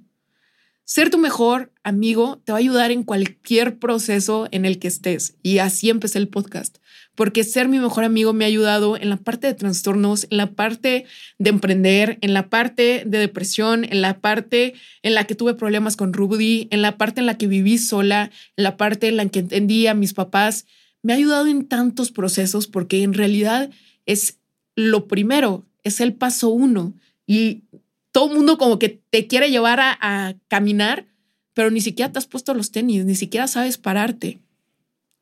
Ser 0.85 1.09
tu 1.09 1.19
mejor 1.19 1.73
amigo 1.83 2.43
te 2.45 2.53
va 2.53 2.59
a 2.59 2.61
ayudar 2.61 2.91
en 2.91 3.05
cualquier 3.05 3.79
proceso 3.79 4.49
en 4.51 4.67
el 4.67 4.79
que 4.79 4.89
estés. 4.89 5.37
Y 5.43 5.59
así 5.59 5.89
empecé 5.89 6.19
el 6.19 6.29
podcast, 6.29 6.79
porque 7.15 7.45
ser 7.45 7.69
mi 7.69 7.79
mejor 7.79 8.05
amigo 8.05 8.33
me 8.33 8.45
ha 8.45 8.49
ayudado 8.49 8.97
en 8.97 9.11
la 9.11 9.17
parte 9.17 9.47
de 9.47 9.55
trastornos, 9.55 10.27
en 10.31 10.39
la 10.39 10.53
parte 10.53 11.07
de 11.39 11.51
emprender, 11.51 12.19
en 12.21 12.35
la 12.35 12.49
parte 12.49 13.05
de 13.07 13.19
depresión, 13.19 13.85
en 13.85 14.01
la 14.01 14.19
parte 14.21 14.75
en 15.03 15.15
la 15.15 15.25
que 15.25 15.35
tuve 15.35 15.55
problemas 15.55 15.97
con 15.97 16.13
Ruby, 16.13 16.69
en 16.71 16.83
la 16.83 16.97
parte 16.97 17.21
en 17.21 17.27
la 17.27 17.39
que 17.39 17.47
viví 17.47 17.79
sola, 17.79 18.31
en 18.57 18.65
la 18.65 18.77
parte 18.77 19.09
en 19.09 19.17
la 19.17 19.29
que 19.29 19.41
entendí 19.41 19.87
a 19.87 19.95
mis 19.95 20.15
papás. 20.15 20.67
Me 21.03 21.13
ha 21.13 21.17
ayudado 21.17 21.47
en 21.47 21.67
tantos 21.67 22.11
procesos 22.11 22.67
porque 22.67 23.03
en 23.03 23.15
realidad 23.15 23.71
es 24.07 24.39
lo 24.75 25.07
primero 25.07 25.65
es 25.85 26.01
el 26.01 26.15
paso 26.15 26.49
uno. 26.49 26.95
Y 27.27 27.63
todo 28.11 28.31
el 28.31 28.37
mundo 28.37 28.59
como 28.59 28.79
que 28.79 29.01
te 29.11 29.27
quiere 29.29 29.51
llevar 29.51 29.79
a, 29.81 30.35
caminar, 30.49 31.07
pero 31.53 31.71
ni 31.71 31.81
siquiera 31.81 32.11
te 32.11 32.19
has 32.19 32.27
puesto 32.27 32.55
los 32.55 32.73
tenis, 32.73 33.05
ni 33.05 33.15
siquiera 33.15 33.47
sabes 33.47 33.79
pararte. 33.79 34.41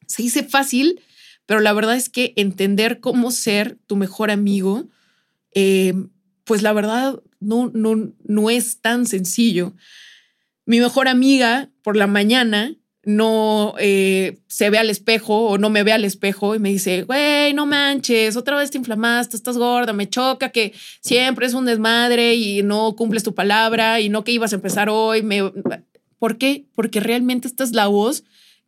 Se 0.06 0.22
dice 0.22 0.44
fácil, 0.44 1.00
pero 1.46 1.60
la 1.60 1.72
verdad 1.72 1.96
es 1.96 2.08
que 2.08 2.32
entender 2.36 3.00
cómo 3.00 3.30
ser 3.30 3.78
tu 3.86 3.96
mejor 3.96 4.30
amigo, 4.30 4.88
eh, 5.54 5.94
pues 6.44 6.62
la 6.62 6.72
verdad 6.72 7.20
no, 7.40 7.70
no, 7.74 8.12
no 8.24 8.50
es 8.50 8.80
tan 8.80 9.06
sencillo. 9.06 9.74
Mi 10.64 10.80
mejor 10.80 11.08
amiga 11.08 11.70
por 11.82 11.96
la 11.96 12.06
mañana 12.06 12.76
no 13.04 13.74
eh, 13.78 14.38
se 14.46 14.70
ve 14.70 14.78
al 14.78 14.88
espejo 14.88 15.48
o 15.48 15.58
no 15.58 15.70
me 15.70 15.82
ve 15.82 15.92
al 15.92 16.04
espejo 16.04 16.54
y 16.54 16.60
me 16.60 16.68
dice, 16.68 17.02
güey, 17.02 17.52
no 17.52 17.66
manches, 17.66 18.36
otra 18.36 18.56
vez 18.56 18.70
te 18.70 18.78
inflamaste, 18.78 19.36
estás 19.36 19.58
gorda, 19.58 19.92
me 19.92 20.08
choca 20.08 20.50
que 20.50 20.72
siempre 21.00 21.46
es 21.46 21.54
un 21.54 21.64
desmadre 21.64 22.36
y 22.36 22.62
no 22.62 22.94
cumples 22.94 23.24
tu 23.24 23.34
palabra 23.34 24.00
y 24.00 24.08
no 24.08 24.22
que 24.22 24.32
ibas 24.32 24.52
a 24.52 24.56
empezar 24.56 24.88
hoy. 24.88 25.26
¿Por 26.18 26.38
qué? 26.38 26.64
Porque 26.76 27.00
realmente 27.00 27.48
esta 27.48 27.64
es 27.64 27.72
la 27.72 27.88
voz 27.88 28.22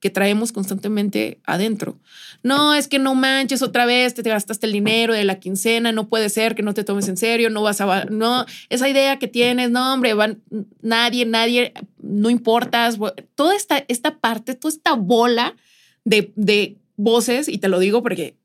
que 0.04 0.11
traemos 0.11 0.52
constantemente 0.52 1.40
adentro. 1.46 1.99
No, 2.42 2.75
es 2.75 2.88
que 2.88 2.99
no 2.99 3.14
manches 3.14 3.62
otra 3.62 3.87
vez, 3.87 4.12
te 4.12 4.20
gastaste 4.20 4.66
el 4.66 4.75
dinero 4.75 5.14
de 5.14 5.25
la 5.25 5.40
quincena, 5.40 5.92
no 5.92 6.11
puede 6.11 6.28
ser 6.28 6.54
que 6.54 6.62
no 6.62 6.75
te 6.75 6.84
tomes 6.84 7.08
en 7.08 7.16
serio, 7.16 7.49
no 7.49 7.62
vas 7.62 7.80
a, 7.80 8.04
no, 8.11 8.44
esa 8.68 8.87
idea 8.87 9.18
que 9.18 9.28
tienes, 9.28 9.70
no, 9.70 9.94
hombre, 9.94 10.12
van, 10.12 10.42
nadie, 10.82 11.25
nadie, 11.25 11.73
no 12.02 12.28
importas, 12.28 12.99
toda 13.34 13.56
esta, 13.56 13.82
esta 13.88 14.18
parte, 14.18 14.54
toda 14.54 14.75
esta 14.75 14.92
bola 14.92 15.56
de, 16.04 16.34
de 16.37 16.76
voces, 16.96 17.49
y 17.49 17.56
te 17.56 17.68
lo 17.68 17.78
digo 17.78 18.02
porque 18.02 18.37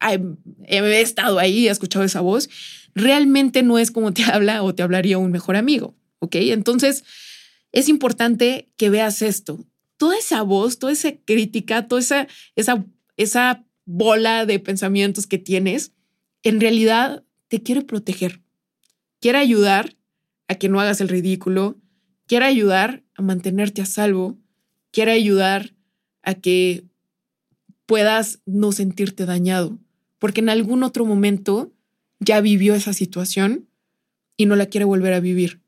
he 0.00 1.00
estado 1.00 1.38
ahí, 1.38 1.68
he 1.68 1.70
escuchado 1.70 2.04
esa 2.04 2.20
voz, 2.20 2.50
realmente 2.96 3.62
no 3.62 3.78
es 3.78 3.92
como 3.92 4.12
te 4.12 4.24
habla 4.28 4.64
o 4.64 4.74
te 4.74 4.82
hablaría 4.82 5.18
un 5.18 5.30
mejor 5.30 5.54
amigo, 5.54 5.94
¿ok? 6.18 6.34
Entonces, 6.34 7.04
es 7.70 7.88
importante 7.88 8.72
que 8.76 8.90
veas 8.90 9.22
esto 9.22 9.64
toda 9.96 10.16
esa 10.16 10.42
voz, 10.42 10.78
toda 10.78 10.92
esa 10.92 11.12
crítica, 11.12 11.88
toda 11.88 12.00
esa, 12.00 12.28
esa, 12.56 12.84
esa 13.16 13.64
bola 13.84 14.46
de 14.46 14.58
pensamientos 14.58 15.26
que 15.26 15.38
tienes, 15.38 15.92
en 16.42 16.60
realidad 16.60 17.24
te 17.48 17.62
quiere 17.62 17.82
proteger, 17.82 18.42
quiere 19.20 19.38
ayudar 19.38 19.96
a 20.48 20.56
que 20.56 20.68
no 20.68 20.80
hagas 20.80 21.00
el 21.00 21.08
ridículo, 21.08 21.76
quiere 22.26 22.46
ayudar 22.46 23.02
a 23.14 23.22
mantenerte 23.22 23.82
a 23.82 23.86
salvo, 23.86 24.38
quiere 24.90 25.12
ayudar 25.12 25.74
a 26.22 26.34
que 26.34 26.84
puedas 27.86 28.40
no 28.46 28.72
sentirte 28.72 29.26
dañado, 29.26 29.78
porque 30.18 30.40
en 30.40 30.48
algún 30.48 30.82
otro 30.82 31.04
momento 31.04 31.72
ya 32.20 32.40
vivió 32.40 32.74
esa 32.74 32.92
situación 32.92 33.68
y 34.36 34.46
no 34.46 34.56
la 34.56 34.66
quiere 34.66 34.84
volver 34.84 35.12
a 35.12 35.20
vivir. 35.20 35.60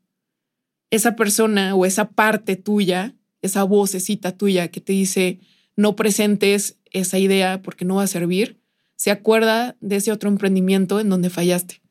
Esa 0.89 1.15
persona 1.15 1.75
o 1.75 1.85
esa 1.85 2.11
parte 2.11 2.55
tuya 2.55 3.16
esa 3.41 3.63
vocecita 3.63 4.37
tuya 4.37 4.69
que 4.69 4.81
te 4.81 4.93
dice 4.93 5.39
no 5.75 5.95
presentes 5.95 6.77
esa 6.91 7.19
idea 7.19 7.61
porque 7.61 7.85
no 7.85 7.95
va 7.95 8.03
a 8.03 8.07
servir, 8.07 8.59
se 8.95 9.11
acuerda 9.11 9.77
de 9.79 9.97
ese 9.97 10.11
otro 10.11 10.29
emprendimiento 10.29 10.99
en 10.99 11.09
donde 11.09 11.29
fallaste. 11.29 11.81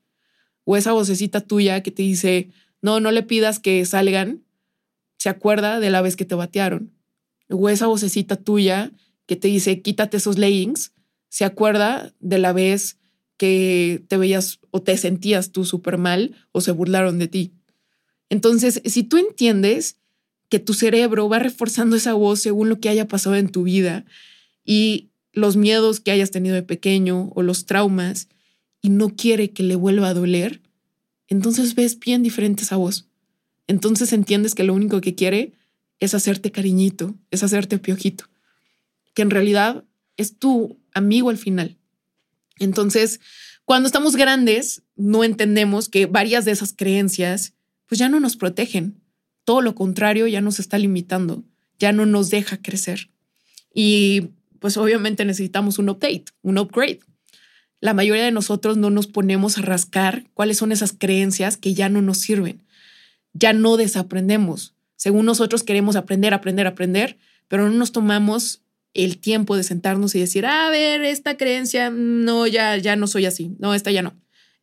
O 0.65 0.77
esa 0.77 0.93
vocecita 0.93 1.41
tuya 1.41 1.83
que 1.83 1.93
te 1.93 2.03
dice 2.03 2.51
no, 2.83 3.01
no 3.01 3.11
le 3.11 3.23
pidas 3.23 3.59
que 3.59 3.85
salgan, 3.85 4.45
se 5.19 5.29
acuerda 5.29 5.81
de 5.81 5.91
la 5.91 6.03
vez 6.03 6.17
que 6.17 6.25
te 6.25 6.35
batearon. 6.35 6.93
O 7.49 7.69
esa 7.69 7.87
vocecita 7.87 8.37
tuya 8.37 8.93
que 9.27 9.37
te 9.37 9.49
dice 9.49 9.83
quítate 9.83 10.17
esos 10.17 10.39
leggings, 10.39 10.93
se 11.29 11.45
acuerda 11.45 12.13
de 12.21 12.39
la 12.39 12.53
vez 12.53 12.99
que 13.37 14.05
te 14.09 14.17
veías 14.17 14.61
o 14.71 14.83
te 14.83 14.97
sentías 14.97 15.53
tú 15.53 15.65
súper 15.65 15.99
mal 15.99 16.35
o 16.53 16.61
se 16.61 16.73
burlaron 16.73 17.19
de 17.19 17.29
ti. 17.29 17.53
Entonces, 18.29 18.83
si 18.85 19.03
tú 19.05 19.19
entiendes 19.19 19.99
que 20.49 20.59
tu 20.59 20.75
cerebro 20.75 21.29
va 21.29 21.39
reforzando 21.39 21.97
esa 21.97 22.15
voz 22.15 22.41
según 22.41 22.69
lo 22.69 22.81
que 22.81 22.89
haya 22.89 23.09
pasado 23.09 23.37
en 23.37 23.49
tu 23.49 23.65
vida 23.65 24.05
y 24.65 25.11
los 25.33 25.57
miedos 25.57 26.01
que 26.01 26.11
hayas 26.11 26.31
tenido 26.31 26.55
de 26.55 26.63
pequeño 26.63 27.31
o 27.35 27.43
los 27.43 27.67
traumas 27.67 28.29
y 28.81 28.89
no 28.89 29.11
quiere 29.11 29.51
que 29.51 29.63
le 29.63 29.77
vuelva 29.77 30.09
a 30.09 30.15
doler, 30.15 30.63
entonces 31.29 31.75
ves 31.75 31.99
bien 31.99 32.23
diferente 32.23 32.63
esa 32.63 32.77
voz. 32.77 33.09
Entonces 33.67 34.13
entiendes 34.13 34.55
que 34.55 34.65
lo 34.65 34.75
único 34.75 35.01
que 35.01 35.15
quiere 35.15 35.53
es 35.99 36.15
hacerte 36.15 36.53
cariñito, 36.53 37.15
es 37.31 37.43
hacerte 37.43 37.79
piojito, 37.79 38.27
que 39.15 39.23
en 39.23 39.31
realidad 39.31 39.85
es 40.17 40.39
tu 40.39 40.79
amigo 40.95 41.31
al 41.31 41.39
final. 41.39 41.77
Entonces, 42.59 43.21
cuando 43.65 43.87
estamos 43.89 44.17
grandes, 44.17 44.83
no 44.95 45.25
entendemos 45.25 45.89
que 45.89 46.07
varias 46.07 46.45
de 46.45 46.53
esas 46.53 46.73
creencias 46.73 47.55
pues 47.87 47.99
ya 47.99 48.09
no 48.09 48.21
nos 48.21 48.37
protegen, 48.37 49.01
todo 49.47 49.63
lo 49.63 49.77
contrario, 49.77 50.27
ya 50.27 50.41
nos 50.43 50.59
está 50.59 50.77
limitando, 50.77 51.45
ya 51.79 51.93
no 51.93 52.05
nos 52.05 52.31
deja 52.31 52.61
crecer. 52.61 53.11
Y 53.73 54.31
pues 54.59 54.77
obviamente 54.77 55.25
necesitamos 55.25 55.79
un 55.79 55.89
update, 55.89 56.25
un 56.43 56.59
upgrade. 56.59 56.99
La 57.81 57.95
mayoría 57.95 58.25
de 58.25 58.33
nosotros 58.33 58.77
no 58.77 58.91
nos 58.91 59.07
ponemos 59.07 59.57
a 59.57 59.63
rascar 59.63 60.25
cuáles 60.35 60.59
son 60.59 60.73
esas 60.73 60.93
creencias 60.93 61.57
que 61.57 61.75
ya 61.75 61.89
no 61.89 62.03
nos 62.03 62.19
sirven. 62.19 62.65
Ya 63.35 63.53
no 63.53 63.77
desaprendemos. 63.77 64.75
Según 64.97 65.27
nosotros 65.27 65.63
queremos 65.63 65.95
aprender, 65.95 66.35
aprender, 66.35 66.67
aprender, 66.67 67.17
pero 67.47 67.69
no 67.69 67.75
nos 67.77 67.93
tomamos 67.93 68.63
el 68.95 69.19
tiempo 69.19 69.57
de 69.57 69.63
sentarnos 69.63 70.17
y 70.17 70.19
decir, 70.21 70.45
a 70.45 70.69
ver, 70.71 71.05
esta 71.05 71.37
creencia, 71.37 71.91
no, 71.91 72.49
ya, 72.49 72.77
ya 72.79 72.97
no 72.97 73.07
soy 73.07 73.27
así, 73.27 73.55
no, 73.61 73.75
esta 73.75 73.93
ya 73.93 74.03
no. 74.03 74.15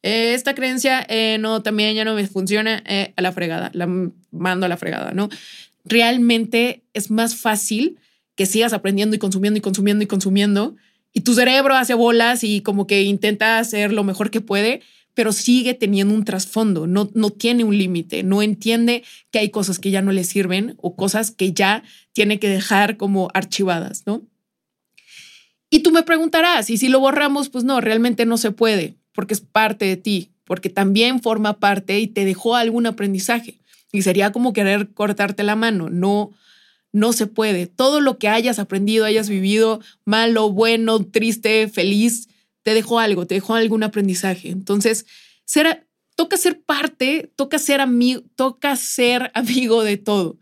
Eh, 0.04 0.34
esta 0.34 0.54
creencia, 0.54 1.06
eh, 1.08 1.38
no, 1.40 1.64
también 1.64 1.96
ya 1.96 2.04
no 2.04 2.14
me 2.14 2.28
funciona, 2.28 2.84
eh, 2.86 3.14
a 3.16 3.22
la 3.22 3.32
fregada, 3.32 3.72
la 3.74 3.88
mando 4.32 4.66
a 4.66 4.70
la 4.70 4.78
fregada, 4.78 5.14
¿no? 5.14 5.30
Realmente 5.86 6.84
es 6.94 7.10
más 7.10 7.38
fácil 7.38 7.98
que 8.36 8.46
sigas 8.46 8.74
aprendiendo 8.74 9.16
y 9.16 9.20
consumiendo 9.20 9.58
y 9.58 9.62
consumiendo 9.62 10.04
y 10.04 10.08
consumiendo 10.08 10.76
y 11.14 11.22
tu 11.22 11.34
cerebro 11.34 11.76
hace 11.76 11.94
bolas 11.94 12.44
y 12.44 12.62
como 12.62 12.86
que 12.86 13.04
intenta 13.04 13.60
hacer 13.60 13.94
lo 13.94 14.04
mejor 14.04 14.30
que 14.30 14.42
puede, 14.42 14.82
pero 15.14 15.32
sigue 15.32 15.74
teniendo 15.74 16.14
un 16.14 16.26
trasfondo, 16.26 16.88
no, 16.88 17.10
no 17.14 17.30
tiene 17.30 17.64
un 17.64 17.78
límite, 17.78 18.24
no 18.24 18.42
entiende 18.42 19.04
que 19.32 19.40
hay 19.40 19.50
cosas 19.50 19.80
que 19.80 19.92
ya 19.92 20.02
no 20.02 20.12
le 20.12 20.24
sirven 20.24 20.76
o 20.82 20.96
cosas 20.96 21.32
que 21.32 21.54
ya 21.54 21.84
tiene 22.12 22.40
que 22.40 22.50
dejar 22.50 22.98
como 22.98 23.30
archivadas, 23.34 24.04
¿no? 24.06 24.24
Y 25.70 25.80
tú 25.80 25.92
me 25.92 26.04
preguntarás, 26.04 26.70
¿y 26.70 26.78
si 26.78 26.88
lo 26.90 27.00
borramos? 27.00 27.50
Pues 27.50 27.64
no, 27.64 27.80
realmente 27.80 28.26
no 28.26 28.38
se 28.38 28.52
puede 28.52 28.96
porque 29.14 29.34
es 29.34 29.42
parte 29.42 29.86
de 29.86 29.98
ti, 29.98 30.32
porque 30.46 30.70
también 30.70 31.22
forma 31.22 31.60
parte 31.60 32.00
y 32.00 32.08
te 32.08 32.26
dejó 32.26 32.56
algún 32.56 32.86
aprendizaje. 32.86 33.60
Y 33.92 34.02
sería 34.02 34.32
como 34.32 34.54
querer 34.54 34.90
cortarte 34.90 35.44
la 35.44 35.56
mano. 35.56 35.90
No, 35.90 36.32
no 36.92 37.14
se 37.14 37.28
puede. 37.28 37.68
Todo 37.68 38.02
lo 38.02 38.18
que 38.18 38.28
hayas 38.28 38.60
aprendido, 38.60 39.06
hayas 39.06 39.30
vivido, 39.30 39.82
malo, 40.04 40.52
bueno, 40.52 41.06
triste, 41.06 41.68
feliz, 41.68 42.28
te 42.64 42.74
dejó 42.74 43.00
algo, 43.00 43.28
te 43.28 43.36
dejó 43.36 43.56
algún 43.56 43.84
aprendizaje. 43.84 44.50
Entonces, 44.50 45.06
ser, 45.46 45.88
toca 46.16 46.38
ser 46.38 46.62
parte, 46.62 47.32
toca 47.36 47.60
ser 47.60 47.82
amigo, 47.82 48.24
toca 48.36 48.76
ser 48.76 49.32
amigo 49.36 49.84
de 49.84 49.98
todo 49.98 50.40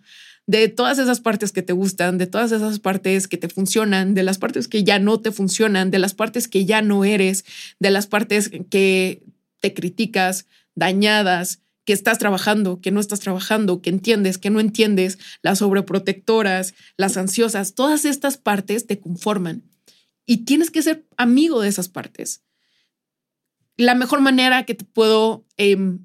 de 0.52 0.68
todas 0.68 1.00
esas 1.00 1.22
partes 1.22 1.54
que 1.54 1.62
te 1.62 1.72
gustan, 1.72 2.18
de 2.18 2.28
todas 2.28 2.52
esas 2.52 2.80
partes 2.80 3.30
que 3.30 3.38
te 3.38 3.48
funcionan, 3.48 4.14
de 4.14 4.24
las 4.24 4.38
partes 4.38 4.68
que 4.68 4.84
ya 4.84 5.00
no 5.00 5.18
te 5.22 5.32
funcionan, 5.32 5.92
de 5.92 6.00
las 6.00 6.14
partes 6.14 6.50
que 6.50 6.66
ya 6.66 6.82
no 6.82 7.06
eres, 7.06 7.46
de 7.80 7.90
las 7.90 8.06
partes 8.06 8.52
que 8.70 9.24
te 9.62 9.74
criticas, 9.74 10.48
dañadas, 10.76 11.62
que 11.86 11.94
estás 11.94 12.18
trabajando, 12.18 12.82
que 12.82 12.92
no 12.92 13.00
estás 13.00 13.22
trabajando, 13.22 13.82
que 13.82 13.92
entiendes, 13.92 14.38
que 14.38 14.50
no 14.50 14.60
entiendes, 14.60 15.20
las 15.42 15.60
sobreprotectoras, 15.60 16.74
las 16.98 17.16
ansiosas, 17.16 17.74
todas 17.74 18.04
estas 18.04 18.38
partes 18.38 18.88
te 18.88 19.00
conforman 19.00 19.64
y 20.26 20.40
tienes 20.40 20.70
que 20.70 20.82
ser 20.82 21.06
amigo 21.16 21.62
de 21.62 21.70
esas 21.70 21.88
partes. 21.88 22.44
La 23.78 23.96
mejor 23.96 24.20
manera 24.20 24.66
que 24.66 24.76
te 24.76 24.84
puedo 24.84 25.46
em, 25.56 26.00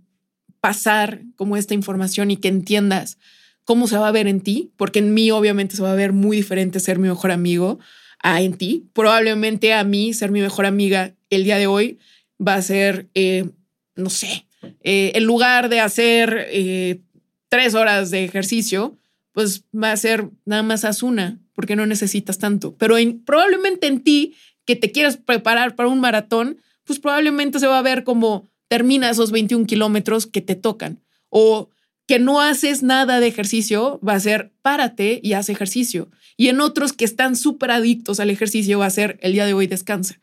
pasar 0.60 1.22
como 1.34 1.56
esta 1.56 1.74
información 1.74 2.30
y 2.30 2.36
que 2.36 2.46
entiendas 2.46 3.18
cómo 3.66 3.88
se 3.88 3.98
va 3.98 4.08
a 4.08 4.12
ver 4.12 4.28
en 4.28 4.40
ti, 4.40 4.70
porque 4.76 5.00
en 5.00 5.12
mí 5.12 5.30
obviamente 5.30 5.76
se 5.76 5.82
va 5.82 5.92
a 5.92 5.96
ver 5.96 6.12
muy 6.12 6.38
diferente 6.38 6.80
ser 6.80 6.98
mi 6.98 7.08
mejor 7.08 7.32
amigo 7.32 7.78
a 8.22 8.40
en 8.40 8.54
ti. 8.54 8.86
Probablemente 8.94 9.74
a 9.74 9.84
mí 9.84 10.14
ser 10.14 10.30
mi 10.30 10.40
mejor 10.40 10.64
amiga 10.64 11.14
el 11.28 11.44
día 11.44 11.58
de 11.58 11.66
hoy 11.66 11.98
va 12.40 12.54
a 12.54 12.62
ser, 12.62 13.08
eh, 13.14 13.50
no 13.96 14.08
sé, 14.08 14.46
eh, 14.82 15.12
en 15.14 15.24
lugar 15.24 15.68
de 15.68 15.80
hacer 15.80 16.46
eh, 16.48 17.00
tres 17.48 17.74
horas 17.74 18.10
de 18.10 18.24
ejercicio, 18.24 18.96
pues 19.32 19.64
va 19.74 19.90
a 19.90 19.96
ser 19.96 20.30
nada 20.44 20.62
más 20.62 20.84
haz 20.84 21.02
una, 21.02 21.40
porque 21.52 21.74
no 21.74 21.86
necesitas 21.86 22.38
tanto. 22.38 22.76
Pero 22.76 22.94
probablemente 23.24 23.88
en 23.88 24.00
ti, 24.00 24.36
que 24.64 24.76
te 24.76 24.92
quieras 24.92 25.16
preparar 25.16 25.74
para 25.74 25.88
un 25.88 26.00
maratón, 26.00 26.58
pues 26.84 27.00
probablemente 27.00 27.58
se 27.58 27.66
va 27.66 27.80
a 27.80 27.82
ver 27.82 28.04
como 28.04 28.48
termina 28.68 29.10
esos 29.10 29.32
21 29.32 29.66
kilómetros 29.66 30.26
que 30.28 30.40
te 30.40 30.54
tocan. 30.54 31.00
O 31.30 31.68
que 32.06 32.18
no 32.18 32.40
haces 32.40 32.82
nada 32.82 33.20
de 33.20 33.26
ejercicio, 33.26 34.00
va 34.06 34.14
a 34.14 34.20
ser 34.20 34.52
párate 34.62 35.20
y 35.22 35.32
haz 35.32 35.48
ejercicio. 35.48 36.08
Y 36.36 36.48
en 36.48 36.60
otros 36.60 36.92
que 36.92 37.04
están 37.04 37.34
súper 37.36 37.70
adictos 37.70 38.20
al 38.20 38.30
ejercicio, 38.30 38.78
va 38.78 38.86
a 38.86 38.90
ser 38.90 39.18
el 39.22 39.32
día 39.32 39.46
de 39.46 39.54
hoy 39.54 39.66
descansa. 39.66 40.20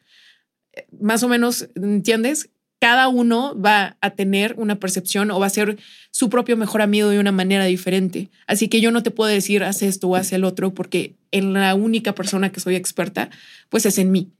Más 0.99 1.23
o 1.23 1.27
menos, 1.27 1.67
¿entiendes? 1.75 2.49
Cada 2.79 3.07
uno 3.07 3.59
va 3.59 3.97
a 4.01 4.11
tener 4.11 4.55
una 4.57 4.79
percepción 4.79 5.31
o 5.31 5.39
va 5.39 5.45
a 5.45 5.49
ser 5.49 5.77
su 6.11 6.29
propio 6.29 6.57
mejor 6.57 6.81
amigo 6.81 7.09
de 7.09 7.19
una 7.19 7.31
manera 7.31 7.65
diferente. 7.65 8.29
Así 8.47 8.67
que 8.67 8.81
yo 8.81 8.91
no 8.91 9.03
te 9.03 9.11
puedo 9.11 9.29
decir 9.29 9.63
haz 9.63 9.81
esto 9.81 10.07
o 10.07 10.15
haz 10.15 10.31
el 10.33 10.43
otro 10.43 10.73
porque 10.73 11.15
en 11.31 11.53
la 11.53 11.75
única 11.75 12.13
persona 12.15 12.51
que 12.51 12.59
soy 12.59 12.75
experta, 12.75 13.29
pues 13.69 13.85
es 13.85 13.97
en 13.97 14.11
mí. 14.11 14.31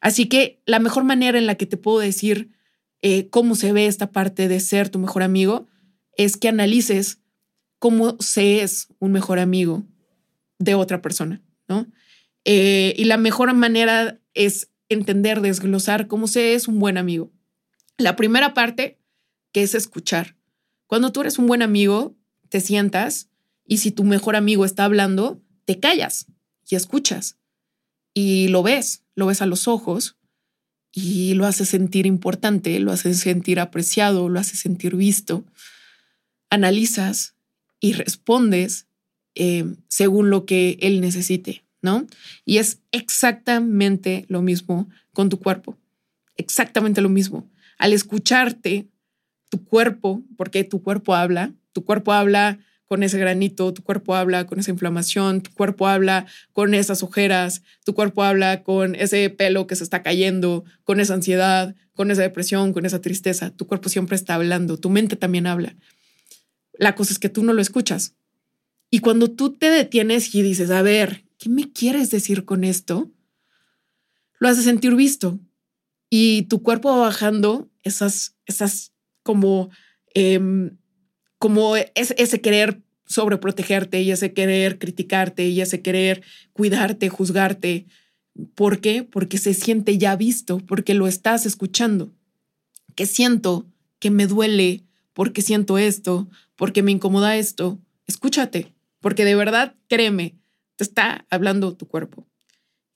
Así 0.00 0.26
que 0.26 0.60
la 0.66 0.78
mejor 0.78 1.04
manera 1.04 1.38
en 1.38 1.46
la 1.46 1.54
que 1.54 1.66
te 1.66 1.76
puedo 1.76 1.98
decir 1.98 2.50
eh, 3.02 3.28
cómo 3.28 3.54
se 3.54 3.72
ve 3.72 3.86
esta 3.86 4.10
parte 4.10 4.48
de 4.48 4.60
ser 4.60 4.88
tu 4.88 4.98
mejor 4.98 5.22
amigo 5.22 5.66
es 6.16 6.36
que 6.36 6.48
analices 6.48 7.20
cómo 7.78 8.16
se 8.20 8.62
es 8.62 8.88
un 8.98 9.12
mejor 9.12 9.38
amigo 9.38 9.84
de 10.58 10.74
otra 10.74 11.02
persona, 11.02 11.42
¿no? 11.68 11.86
Eh, 12.44 12.94
y 12.96 13.04
la 13.04 13.16
mejor 13.16 13.52
manera 13.54 14.20
es 14.34 14.70
entender, 14.88 15.40
desglosar 15.40 16.06
cómo 16.06 16.28
se 16.28 16.54
es 16.54 16.68
un 16.68 16.78
buen 16.78 16.96
amigo. 16.96 17.32
La 17.98 18.16
primera 18.16 18.54
parte, 18.54 18.98
que 19.52 19.62
es 19.62 19.74
escuchar. 19.74 20.36
Cuando 20.86 21.12
tú 21.12 21.22
eres 21.22 21.38
un 21.38 21.46
buen 21.46 21.62
amigo, 21.62 22.16
te 22.48 22.60
sientas 22.60 23.28
y 23.66 23.78
si 23.78 23.90
tu 23.90 24.04
mejor 24.04 24.36
amigo 24.36 24.64
está 24.64 24.84
hablando, 24.84 25.42
te 25.64 25.80
callas 25.80 26.26
y 26.68 26.76
escuchas 26.76 27.38
y 28.14 28.48
lo 28.48 28.62
ves, 28.62 29.04
lo 29.14 29.26
ves 29.26 29.42
a 29.42 29.46
los 29.46 29.66
ojos 29.66 30.16
y 30.92 31.34
lo 31.34 31.46
haces 31.46 31.68
sentir 31.68 32.06
importante, 32.06 32.78
lo 32.78 32.92
haces 32.92 33.18
sentir 33.18 33.60
apreciado, 33.60 34.28
lo 34.28 34.38
haces 34.38 34.60
sentir 34.60 34.94
visto 34.94 35.44
analizas 36.50 37.34
y 37.80 37.92
respondes 37.92 38.86
eh, 39.34 39.64
según 39.88 40.30
lo 40.30 40.46
que 40.46 40.78
él 40.80 41.00
necesite, 41.00 41.64
¿no? 41.82 42.06
Y 42.44 42.58
es 42.58 42.80
exactamente 42.90 44.24
lo 44.28 44.42
mismo 44.42 44.88
con 45.12 45.28
tu 45.28 45.38
cuerpo, 45.38 45.76
exactamente 46.36 47.00
lo 47.00 47.08
mismo. 47.08 47.50
Al 47.78 47.92
escucharte, 47.92 48.88
tu 49.50 49.64
cuerpo, 49.64 50.22
porque 50.36 50.64
tu 50.64 50.82
cuerpo 50.82 51.14
habla, 51.14 51.52
tu 51.72 51.84
cuerpo 51.84 52.12
habla 52.12 52.58
con 52.86 53.02
ese 53.02 53.18
granito, 53.18 53.72
tu 53.74 53.82
cuerpo 53.82 54.14
habla 54.14 54.46
con 54.46 54.58
esa 54.58 54.70
inflamación, 54.70 55.40
tu 55.40 55.52
cuerpo 55.52 55.88
habla 55.88 56.26
con 56.52 56.72
esas 56.72 57.02
ojeras, 57.02 57.62
tu 57.84 57.94
cuerpo 57.94 58.22
habla 58.22 58.62
con 58.62 58.94
ese 58.94 59.28
pelo 59.30 59.66
que 59.66 59.76
se 59.76 59.84
está 59.84 60.02
cayendo, 60.02 60.64
con 60.84 61.00
esa 61.00 61.14
ansiedad, 61.14 61.74
con 61.94 62.10
esa 62.10 62.22
depresión, 62.22 62.72
con 62.72 62.86
esa 62.86 63.00
tristeza. 63.00 63.50
Tu 63.50 63.66
cuerpo 63.66 63.88
siempre 63.88 64.16
está 64.16 64.34
hablando, 64.34 64.78
tu 64.78 64.88
mente 64.88 65.16
también 65.16 65.46
habla. 65.46 65.74
La 66.78 66.94
cosa 66.94 67.12
es 67.12 67.18
que 67.18 67.28
tú 67.28 67.42
no 67.42 67.52
lo 67.52 67.62
escuchas. 67.62 68.14
Y 68.90 69.00
cuando 69.00 69.30
tú 69.30 69.52
te 69.52 69.68
detienes 69.70 70.34
y 70.34 70.42
dices, 70.42 70.70
a 70.70 70.82
ver, 70.82 71.24
¿qué 71.38 71.48
me 71.48 71.72
quieres 71.72 72.10
decir 72.10 72.44
con 72.44 72.64
esto? 72.64 73.10
Lo 74.38 74.48
haces 74.48 74.64
sentir 74.64 74.94
visto. 74.94 75.38
Y 76.10 76.42
tu 76.42 76.62
cuerpo 76.62 76.90
va 76.90 76.98
bajando 76.98 77.68
esas, 77.82 78.36
esas 78.46 78.92
como, 79.22 79.70
em, 80.14 80.76
como 81.38 81.76
ese 81.76 82.40
querer 82.40 82.82
sobreprotegerte 83.06 84.02
y 84.02 84.10
ese 84.10 84.32
querer 84.32 84.78
criticarte 84.78 85.48
y 85.48 85.60
ese 85.60 85.82
querer 85.82 86.22
cuidarte, 86.52 87.08
juzgarte. 87.08 87.86
¿Por 88.54 88.80
qué? 88.80 89.02
Porque 89.02 89.38
se 89.38 89.54
siente 89.54 89.98
ya 89.98 90.16
visto, 90.16 90.58
porque 90.58 90.94
lo 90.94 91.06
estás 91.06 91.46
escuchando. 91.46 92.12
Que 92.94 93.06
siento 93.06 93.66
que 93.98 94.10
me 94.10 94.26
duele 94.26 94.85
porque 95.16 95.40
siento 95.40 95.78
esto, 95.78 96.28
porque 96.56 96.82
me 96.82 96.92
incomoda 96.92 97.38
esto, 97.38 97.78
escúchate, 98.06 98.74
porque 99.00 99.24
de 99.24 99.34
verdad, 99.34 99.74
créeme, 99.88 100.34
te 100.76 100.84
está 100.84 101.24
hablando 101.30 101.74
tu 101.74 101.88
cuerpo. 101.88 102.26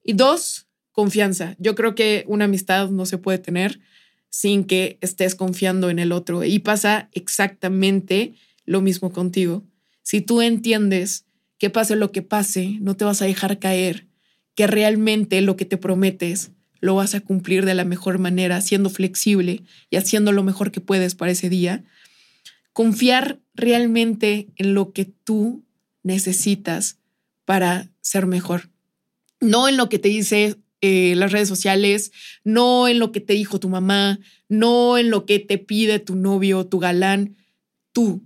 Y 0.05 0.13
dos, 0.13 0.67
confianza. 0.93 1.57
Yo 1.59 1.75
creo 1.75 1.95
que 1.95 2.25
una 2.27 2.45
amistad 2.45 2.91
no 2.91 3.07
se 3.07 3.17
puede 3.17 3.39
tener 3.39 3.81
sin 4.29 4.65
que 4.65 4.99
estés 5.01 5.35
confiando 5.35 5.89
en 5.89 5.99
el 5.99 6.13
otro. 6.13 6.45
Y 6.45 6.59
pasa 6.59 7.09
exactamente 7.13 8.35
lo 8.67 8.83
mismo 8.83 9.13
contigo. 9.13 9.65
Si 10.03 10.21
tú 10.21 10.43
entiendes 10.43 11.25
que 11.57 11.71
pase 11.71 11.97
lo 11.97 12.13
que 12.13 12.21
pase, 12.21 12.77
no 12.83 12.99
te 12.99 13.07
vas 13.07 13.23
a 13.23 13.25
dejar 13.25 13.59
caer, 13.59 14.09
que 14.55 14.67
realmente 14.67 15.41
lo 15.41 15.57
que 15.57 15.65
te 15.65 15.79
prometes 15.79 16.51
lo 16.81 16.97
vas 16.97 17.15
a 17.15 17.21
cumplir 17.21 17.65
de 17.65 17.75
la 17.75 17.87
mejor 17.87 18.19
manera, 18.19 18.61
siendo 18.61 18.91
flexible 18.91 19.63
y 19.89 19.97
haciendo 19.97 20.33
lo 20.33 20.43
mejor 20.43 20.71
que 20.71 20.83
puedes 20.83 21.15
para 21.15 21.33
ese 21.33 21.49
día, 21.49 21.83
confiar 22.81 23.43
realmente 23.53 24.49
en 24.57 24.73
lo 24.73 24.95
que 24.95 25.05
tú 25.05 25.67
necesitas 26.03 26.99
para 27.45 27.91
ser 28.01 28.25
mejor. 28.25 28.71
No 29.39 29.69
en 29.69 29.77
lo 29.77 29.91
que 29.91 29.99
te 29.99 30.09
dice 30.09 30.57
eh, 30.81 31.15
las 31.15 31.31
redes 31.31 31.47
sociales, 31.47 32.11
no 32.43 32.89
en 32.89 32.99
lo 32.99 33.13
que 33.13 33.21
te 33.21 33.35
dijo 33.35 33.61
tu 33.61 33.69
mamá, 33.69 34.19
no 34.49 34.97
en 34.97 35.11
lo 35.11 35.27
que 35.27 35.41
te 35.41 35.59
pide 35.59 35.99
tu 35.99 36.17
novio, 36.17 36.69
tu 36.69 36.79
galán, 36.79 37.37
tú. 37.93 38.25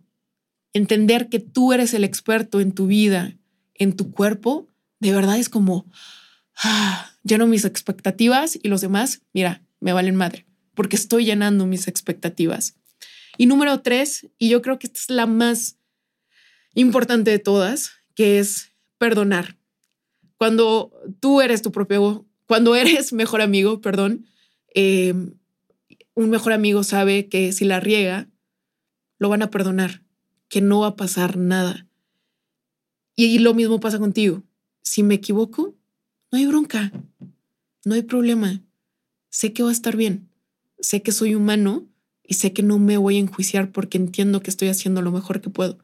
Entender 0.72 1.28
que 1.28 1.40
tú 1.40 1.72
eres 1.72 1.92
el 1.92 2.04
experto 2.04 2.60
en 2.60 2.70
tu 2.70 2.86
vida, 2.86 3.36
en 3.74 3.96
tu 3.96 4.12
cuerpo, 4.12 4.68
de 5.00 5.10
verdad 5.10 5.36
es 5.36 5.48
como, 5.48 5.90
ah, 6.62 7.10
lleno 7.24 7.48
mis 7.48 7.64
expectativas 7.64 8.56
y 8.62 8.68
los 8.68 8.82
demás, 8.82 9.20
mira, 9.32 9.64
me 9.80 9.92
valen 9.92 10.14
madre, 10.14 10.46
porque 10.76 10.94
estoy 10.94 11.24
llenando 11.24 11.66
mis 11.66 11.88
expectativas. 11.88 12.76
Y 13.36 13.46
número 13.46 13.80
tres, 13.80 14.28
y 14.38 14.48
yo 14.48 14.62
creo 14.62 14.78
que 14.78 14.86
esta 14.86 14.98
es 14.98 15.10
la 15.10 15.26
más 15.26 15.78
importante 16.74 17.30
de 17.30 17.38
todas, 17.38 17.92
que 18.14 18.38
es 18.38 18.72
perdonar. 18.98 19.58
Cuando 20.36 20.92
tú 21.20 21.40
eres 21.40 21.62
tu 21.62 21.72
propio, 21.72 22.26
cuando 22.46 22.74
eres 22.74 23.12
mejor 23.12 23.40
amigo, 23.40 23.80
perdón, 23.80 24.26
em, 24.74 25.34
un 26.14 26.30
mejor 26.30 26.52
amigo 26.52 26.84
sabe 26.84 27.28
que 27.28 27.52
si 27.52 27.64
la 27.64 27.80
riega, 27.80 28.28
lo 29.18 29.28
van 29.28 29.42
a 29.42 29.50
perdonar, 29.50 30.02
que 30.48 30.60
no 30.60 30.80
va 30.80 30.88
a 30.88 30.96
pasar 30.96 31.36
nada. 31.36 31.86
Y 33.16 33.38
lo 33.38 33.54
mismo 33.54 33.80
pasa 33.80 33.98
contigo. 33.98 34.42
Si 34.82 35.02
me 35.02 35.14
equivoco, 35.14 35.74
no 36.30 36.38
hay 36.38 36.46
bronca, 36.46 36.92
no 37.84 37.94
hay 37.94 38.02
problema. 38.02 38.62
Sé 39.30 39.52
que 39.52 39.62
va 39.62 39.70
a 39.70 39.72
estar 39.72 39.96
bien. 39.96 40.28
Sé 40.78 41.02
que 41.02 41.12
soy 41.12 41.34
humano 41.34 41.88
y 42.26 42.34
sé 42.34 42.52
que 42.52 42.62
no 42.62 42.78
me 42.78 42.96
voy 42.96 43.16
a 43.16 43.20
enjuiciar 43.20 43.70
porque 43.70 43.98
entiendo 43.98 44.40
que 44.40 44.50
estoy 44.50 44.68
haciendo 44.68 45.02
lo 45.02 45.12
mejor 45.12 45.40
que 45.40 45.50
puedo. 45.50 45.78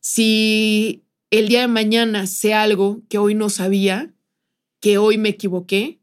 Si 0.00 1.04
el 1.30 1.48
día 1.48 1.62
de 1.62 1.68
mañana 1.68 2.26
sé 2.26 2.54
algo 2.54 3.02
que 3.08 3.18
hoy 3.18 3.34
no 3.34 3.50
sabía, 3.50 4.14
que 4.80 4.98
hoy 4.98 5.18
me 5.18 5.30
equivoqué, 5.30 6.00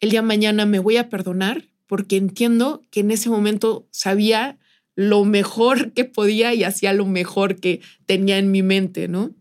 el 0.00 0.10
día 0.10 0.22
de 0.22 0.26
mañana 0.26 0.64
me 0.64 0.78
voy 0.78 0.96
a 0.96 1.08
perdonar 1.08 1.68
porque 1.86 2.16
entiendo 2.16 2.82
que 2.90 3.00
en 3.00 3.10
ese 3.10 3.28
momento 3.28 3.86
sabía 3.90 4.58
lo 4.94 5.24
mejor 5.24 5.92
que 5.94 6.04
podía 6.04 6.54
y 6.54 6.64
hacía 6.64 6.92
lo 6.92 7.06
mejor 7.06 7.56
que 7.56 7.80
tenía 8.06 8.38
en 8.38 8.50
mi 8.50 8.62
mente, 8.62 9.08
¿no? 9.08 9.34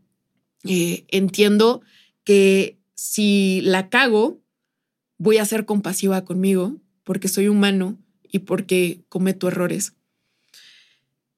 Eh, 0.64 1.06
entiendo 1.08 1.82
que 2.24 2.78
si 2.94 3.62
la 3.64 3.90
cago, 3.90 4.42
voy 5.18 5.38
a 5.38 5.46
ser 5.46 5.66
compasiva 5.66 6.26
conmigo 6.26 6.76
porque 7.04 7.30
soy 7.30 7.48
humano 7.48 7.98
y 8.32 8.40
porque 8.40 9.02
cometo 9.10 9.48
errores. 9.48 9.94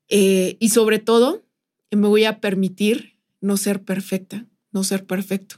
Eh, 0.07 0.57
y 0.59 0.69
sobre 0.69 0.99
todo, 0.99 1.45
me 1.91 2.07
voy 2.07 2.25
a 2.25 2.39
permitir 2.39 3.17
no 3.41 3.57
ser 3.57 3.83
perfecta, 3.83 4.45
no 4.71 4.83
ser 4.83 5.05
perfecto. 5.05 5.57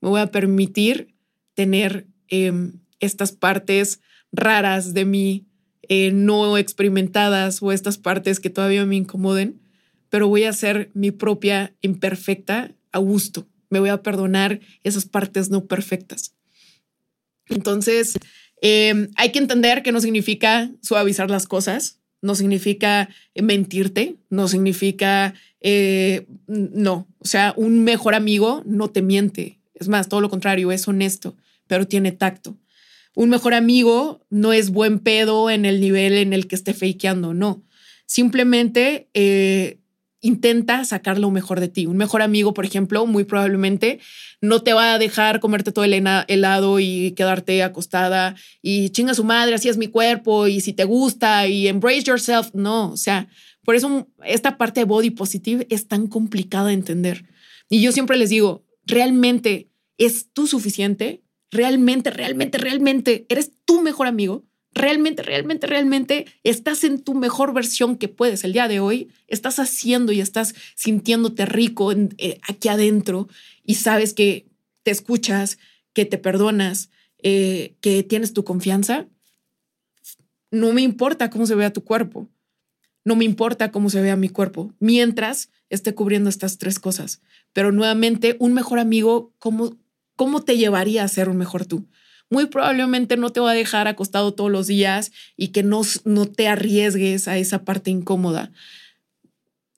Me 0.00 0.08
voy 0.08 0.20
a 0.20 0.30
permitir 0.30 1.14
tener 1.54 2.06
em, 2.28 2.80
estas 3.00 3.32
partes 3.32 4.00
raras 4.32 4.94
de 4.94 5.04
mí, 5.04 5.46
eh, 5.88 6.10
no 6.12 6.58
experimentadas 6.58 7.62
o 7.62 7.72
estas 7.72 7.98
partes 7.98 8.40
que 8.40 8.50
todavía 8.50 8.84
me 8.86 8.96
incomoden, 8.96 9.60
pero 10.10 10.28
voy 10.28 10.44
a 10.44 10.52
ser 10.52 10.90
mi 10.94 11.10
propia 11.10 11.74
imperfecta 11.80 12.74
a 12.92 12.98
gusto. 12.98 13.46
Me 13.70 13.80
voy 13.80 13.88
a 13.88 14.02
perdonar 14.02 14.60
esas 14.82 15.06
partes 15.06 15.50
no 15.50 15.66
perfectas. 15.66 16.34
Entonces, 17.46 18.14
em, 18.66 19.10
hay 19.16 19.30
que 19.30 19.38
entender 19.38 19.82
que 19.82 19.92
no 19.92 20.00
significa 20.00 20.70
suavizar 20.80 21.30
las 21.30 21.46
cosas, 21.46 22.00
no 22.22 22.34
significa 22.34 23.10
mentirte, 23.34 24.16
no 24.30 24.48
significa, 24.48 25.34
eh, 25.60 26.26
no, 26.46 27.06
o 27.18 27.26
sea, 27.26 27.52
un 27.58 27.84
mejor 27.84 28.14
amigo 28.14 28.62
no 28.64 28.88
te 28.88 29.02
miente, 29.02 29.58
es 29.74 29.88
más, 29.88 30.08
todo 30.08 30.22
lo 30.22 30.30
contrario, 30.30 30.72
es 30.72 30.88
honesto, 30.88 31.36
pero 31.66 31.86
tiene 31.86 32.12
tacto. 32.12 32.56
Un 33.14 33.28
mejor 33.28 33.52
amigo 33.52 34.24
no 34.30 34.54
es 34.54 34.70
buen 34.70 34.98
pedo 34.98 35.50
en 35.50 35.66
el 35.66 35.80
nivel 35.82 36.14
en 36.14 36.32
el 36.32 36.46
que 36.46 36.56
esté 36.56 36.72
fakeando, 36.72 37.34
no. 37.34 37.62
Simplemente 38.06 39.08
eh, 39.12 39.78
intenta 40.24 40.86
sacar 40.86 41.18
lo 41.18 41.30
mejor 41.30 41.60
de 41.60 41.68
ti. 41.68 41.84
Un 41.84 41.98
mejor 41.98 42.22
amigo, 42.22 42.54
por 42.54 42.64
ejemplo, 42.64 43.04
muy 43.04 43.24
probablemente 43.24 44.00
no 44.40 44.62
te 44.62 44.72
va 44.72 44.94
a 44.94 44.98
dejar 44.98 45.38
comerte 45.38 45.70
todo 45.70 45.84
el 45.84 45.92
helado 45.92 46.80
y 46.80 47.12
quedarte 47.12 47.62
acostada 47.62 48.34
y 48.62 48.88
chinga 48.88 49.12
su 49.12 49.22
madre, 49.22 49.54
así 49.54 49.68
es 49.68 49.76
mi 49.76 49.88
cuerpo 49.88 50.46
y 50.46 50.62
si 50.62 50.72
te 50.72 50.84
gusta 50.84 51.46
y 51.46 51.68
embrace 51.68 52.04
yourself. 52.04 52.54
No, 52.54 52.92
o 52.92 52.96
sea, 52.96 53.28
por 53.64 53.74
eso 53.74 54.08
esta 54.24 54.56
parte 54.56 54.80
de 54.80 54.84
body 54.84 55.10
positive 55.10 55.66
es 55.68 55.88
tan 55.88 56.06
complicada 56.06 56.68
de 56.68 56.74
entender. 56.74 57.26
Y 57.68 57.82
yo 57.82 57.92
siempre 57.92 58.16
les 58.16 58.30
digo, 58.30 58.64
realmente 58.86 59.68
es 59.98 60.32
tú 60.32 60.46
suficiente, 60.46 61.22
realmente, 61.50 62.10
realmente, 62.10 62.56
realmente 62.56 63.26
eres 63.28 63.52
tu 63.66 63.82
mejor 63.82 64.06
amigo 64.06 64.46
realmente, 64.74 65.22
realmente, 65.22 65.66
realmente 65.66 66.26
estás 66.42 66.84
en 66.84 67.00
tu 67.00 67.14
mejor 67.14 67.54
versión 67.54 67.96
que 67.96 68.08
puedes 68.08 68.44
el 68.44 68.52
día 68.52 68.68
de 68.68 68.80
hoy, 68.80 69.08
estás 69.28 69.58
haciendo 69.58 70.12
y 70.12 70.20
estás 70.20 70.54
sintiéndote 70.74 71.46
rico 71.46 71.92
eh, 71.92 72.40
aquí 72.46 72.68
adentro 72.68 73.28
y 73.62 73.76
sabes 73.76 74.12
que 74.12 74.46
te 74.82 74.90
escuchas, 74.90 75.58
que 75.92 76.04
te 76.04 76.18
perdonas, 76.18 76.90
eh, 77.22 77.76
que 77.80 78.02
tienes 78.02 78.32
tu 78.32 78.44
confianza, 78.44 79.06
no 80.50 80.72
me 80.72 80.82
importa 80.82 81.30
cómo 81.30 81.46
se 81.46 81.54
vea 81.54 81.72
tu 81.72 81.84
cuerpo, 81.84 82.28
no 83.04 83.16
me 83.16 83.24
importa 83.24 83.70
cómo 83.70 83.90
se 83.90 84.00
vea 84.00 84.16
mi 84.16 84.28
cuerpo, 84.28 84.72
mientras 84.78 85.50
esté 85.68 85.94
cubriendo 85.94 86.30
estas 86.30 86.58
tres 86.58 86.78
cosas. 86.78 87.20
Pero 87.52 87.72
nuevamente, 87.72 88.36
un 88.38 88.54
mejor 88.54 88.78
amigo, 88.78 89.32
¿cómo, 89.38 89.76
cómo 90.16 90.42
te 90.42 90.56
llevaría 90.56 91.04
a 91.04 91.08
ser 91.08 91.28
un 91.28 91.36
mejor 91.36 91.66
tú? 91.66 91.86
Muy 92.30 92.46
probablemente 92.46 93.16
no 93.16 93.30
te 93.30 93.40
va 93.40 93.52
a 93.52 93.54
dejar 93.54 93.88
acostado 93.88 94.34
todos 94.34 94.50
los 94.50 94.66
días 94.66 95.12
y 95.36 95.48
que 95.48 95.62
no, 95.62 95.82
no 96.04 96.26
te 96.26 96.48
arriesgues 96.48 97.28
a 97.28 97.38
esa 97.38 97.64
parte 97.64 97.90
incómoda. 97.90 98.50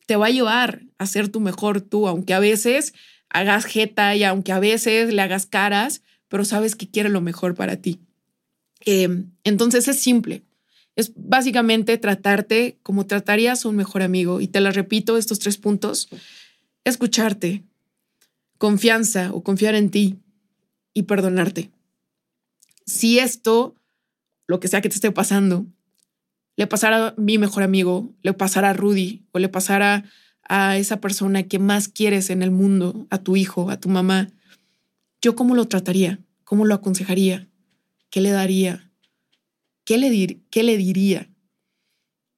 Te 0.07 0.17
va 0.17 0.27
a 0.27 0.31
llevar 0.31 0.83
a 0.99 1.07
ser 1.07 1.29
tu 1.29 1.41
mejor 1.41 1.81
tú, 1.81 2.09
aunque 2.09 2.35
a 2.35 2.39
veces 2.39 2.95
hagas 3.29 3.65
jeta 3.65 4.15
y 4.15 4.25
aunque 4.25 4.53
a 4.53 4.61
veces 4.61 5.13
le 5.13 5.21
hagas 5.21 5.47
caras, 5.47 6.03
pero 6.29 6.45
sabes 6.45 6.77
que 6.77 6.89
quiere 6.89 7.09
lo 7.09 7.21
mejor 7.21 7.55
para 7.55 7.77
ti. 7.77 8.01
Em, 8.85 9.33
entonces 9.45 9.89
es 9.89 10.01
simple. 10.01 10.43
Es 10.95 11.13
básicamente 11.15 11.99
tratarte 11.99 12.79
como 12.83 13.07
tratarías 13.07 13.65
a 13.65 13.69
un 13.69 13.77
mejor 13.77 14.03
amigo. 14.03 14.41
Y 14.41 14.49
te 14.49 14.61
la 14.61 14.71
repito, 14.71 15.19
estos 15.19 15.41
tres 15.41 15.59
puntos. 15.59 16.09
Escucharte, 16.85 17.65
confianza 18.57 19.33
o 19.33 19.43
confiar 19.43 19.75
en 19.75 19.91
ti 19.91 20.17
y 20.95 21.03
perdonarte 21.03 21.71
si 22.87 23.18
esto, 23.18 23.75
lo 24.46 24.61
que 24.61 24.68
sea 24.68 24.81
que 24.81 24.88
te 24.88 24.94
esté 24.94 25.11
pasando, 25.11 25.66
le 26.57 26.66
pasara 26.66 27.09
a 27.09 27.14
mi 27.16 27.37
mejor 27.38 27.62
amigo, 27.62 28.14
le 28.22 28.33
pasara 28.33 28.70
a 28.70 28.72
Rudy 28.72 29.27
o 29.33 29.38
le 29.38 29.49
pasara 29.49 30.05
a 30.49 30.79
esa 30.79 31.01
persona 31.01 31.42
que 31.42 31.59
más 31.59 31.88
quieres 31.88 32.31
en 32.31 32.42
el 32.42 32.51
mundo, 32.51 33.07
a 33.11 33.18
tu 33.18 33.37
hijo, 33.37 33.70
a 33.70 33.79
tu 33.79 33.88
mamá, 33.88 34.29
¿yo 35.20 35.35
cómo 35.35 35.55
lo 35.55 35.66
trataría? 35.66 36.20
¿Cómo 36.44 36.64
lo 36.64 36.75
aconsejaría? 36.75 37.49
¿Qué 38.11 38.20
le 38.20 38.31
daría? 38.31 38.90
¿Qué 39.85 39.99
le, 39.99 40.40
qué 40.51 40.62
le 40.62 40.77
diría? 40.77 41.29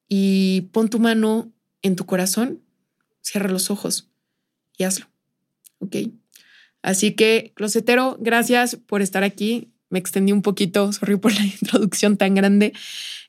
Y 0.07 0.69
pon 0.71 0.89
tu 0.89 0.99
mano 0.99 1.51
en 1.83 1.95
tu 1.95 2.05
corazón, 2.05 2.63
cierra 3.21 3.49
los 3.49 3.69
ojos 3.69 4.09
y 4.77 4.83
hazlo. 4.83 5.05
¿Ok? 5.77 5.95
Así 6.81 7.13
que, 7.13 7.51
closetero, 7.55 8.17
gracias 8.19 8.75
por 8.75 9.01
estar 9.01 9.23
aquí 9.23 9.71
me 9.89 9.99
extendí 9.99 10.31
un 10.31 10.41
poquito, 10.41 10.91
sorry 10.93 11.17
por 11.17 11.33
la 11.33 11.43
introducción 11.61 12.17
tan 12.17 12.35
grande. 12.35 12.73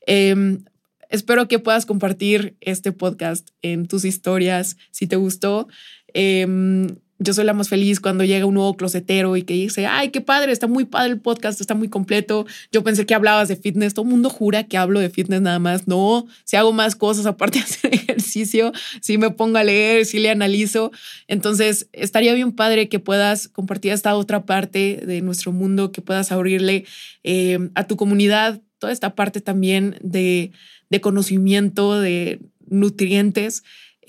Em, 0.06 0.64
espero 1.08 1.48
que 1.48 1.58
puedas 1.58 1.86
compartir 1.86 2.56
este 2.60 2.92
podcast 2.92 3.48
en 3.62 3.86
tus 3.86 4.04
historias 4.04 4.76
si 4.90 5.06
te 5.06 5.16
gustó. 5.16 5.68
Em, 6.14 6.96
yo 7.20 7.34
soy 7.34 7.44
la 7.44 7.52
más 7.52 7.68
feliz 7.68 8.00
cuando 8.00 8.24
llega 8.24 8.46
un 8.46 8.54
nuevo 8.54 8.74
closetero 8.76 9.36
y 9.36 9.42
que 9.42 9.52
dice, 9.52 9.86
ay, 9.86 10.08
qué 10.08 10.22
padre, 10.22 10.52
está 10.52 10.66
muy 10.66 10.86
padre 10.86 11.12
el 11.12 11.20
podcast, 11.20 11.60
está 11.60 11.74
muy 11.74 11.88
completo. 11.90 12.46
Yo 12.72 12.82
pensé 12.82 13.04
que 13.04 13.14
hablabas 13.14 13.48
de 13.48 13.56
fitness, 13.56 13.92
todo 13.92 14.06
el 14.06 14.10
mundo 14.10 14.30
jura 14.30 14.64
que 14.64 14.78
hablo 14.78 15.00
de 15.00 15.10
fitness 15.10 15.42
nada 15.42 15.58
más. 15.58 15.86
No, 15.86 16.26
si 16.44 16.56
hago 16.56 16.72
más 16.72 16.96
cosas 16.96 17.26
aparte 17.26 17.58
de 17.58 17.64
hacer 17.64 17.94
ejercicio, 17.94 18.72
si 19.02 19.18
me 19.18 19.30
pongo 19.30 19.58
a 19.58 19.64
leer, 19.64 20.06
si 20.06 20.18
le 20.18 20.30
analizo. 20.30 20.92
Entonces, 21.28 21.88
estaría 21.92 22.32
bien 22.32 22.52
padre 22.52 22.88
que 22.88 23.00
puedas 23.00 23.48
compartir 23.48 23.92
esta 23.92 24.16
otra 24.16 24.46
parte 24.46 25.02
de 25.04 25.20
nuestro 25.20 25.52
mundo, 25.52 25.92
que 25.92 26.00
puedas 26.00 26.32
abrirle 26.32 26.86
eh, 27.22 27.58
a 27.74 27.86
tu 27.86 27.96
comunidad 27.96 28.62
toda 28.78 28.94
esta 28.94 29.14
parte 29.14 29.42
también 29.42 29.98
de, 30.00 30.52
de 30.88 31.00
conocimiento, 31.02 32.00
de 32.00 32.40
nutrientes. 32.66 33.62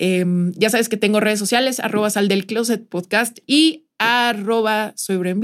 Em, 0.04 0.50
ya 0.56 0.68
sabes 0.68 0.88
que 0.88 0.96
tengo 0.96 1.20
redes 1.20 1.38
sociales, 1.38 1.78
arroba 1.78 2.10
sal 2.10 2.26
del 2.26 2.44
closet 2.44 2.88
podcast 2.88 3.38
y 3.46 3.86
arroba 3.98 4.94
soy. 4.96 5.36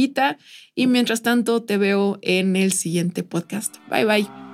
Y 0.75 0.89
mientras 0.89 1.23
tanto, 1.23 1.63
te 1.63 1.77
veo 1.77 2.19
en 2.23 2.57
el 2.57 2.73
siguiente 2.73 3.23
podcast. 3.23 3.77
Bye 3.89 4.05
bye. 4.05 4.48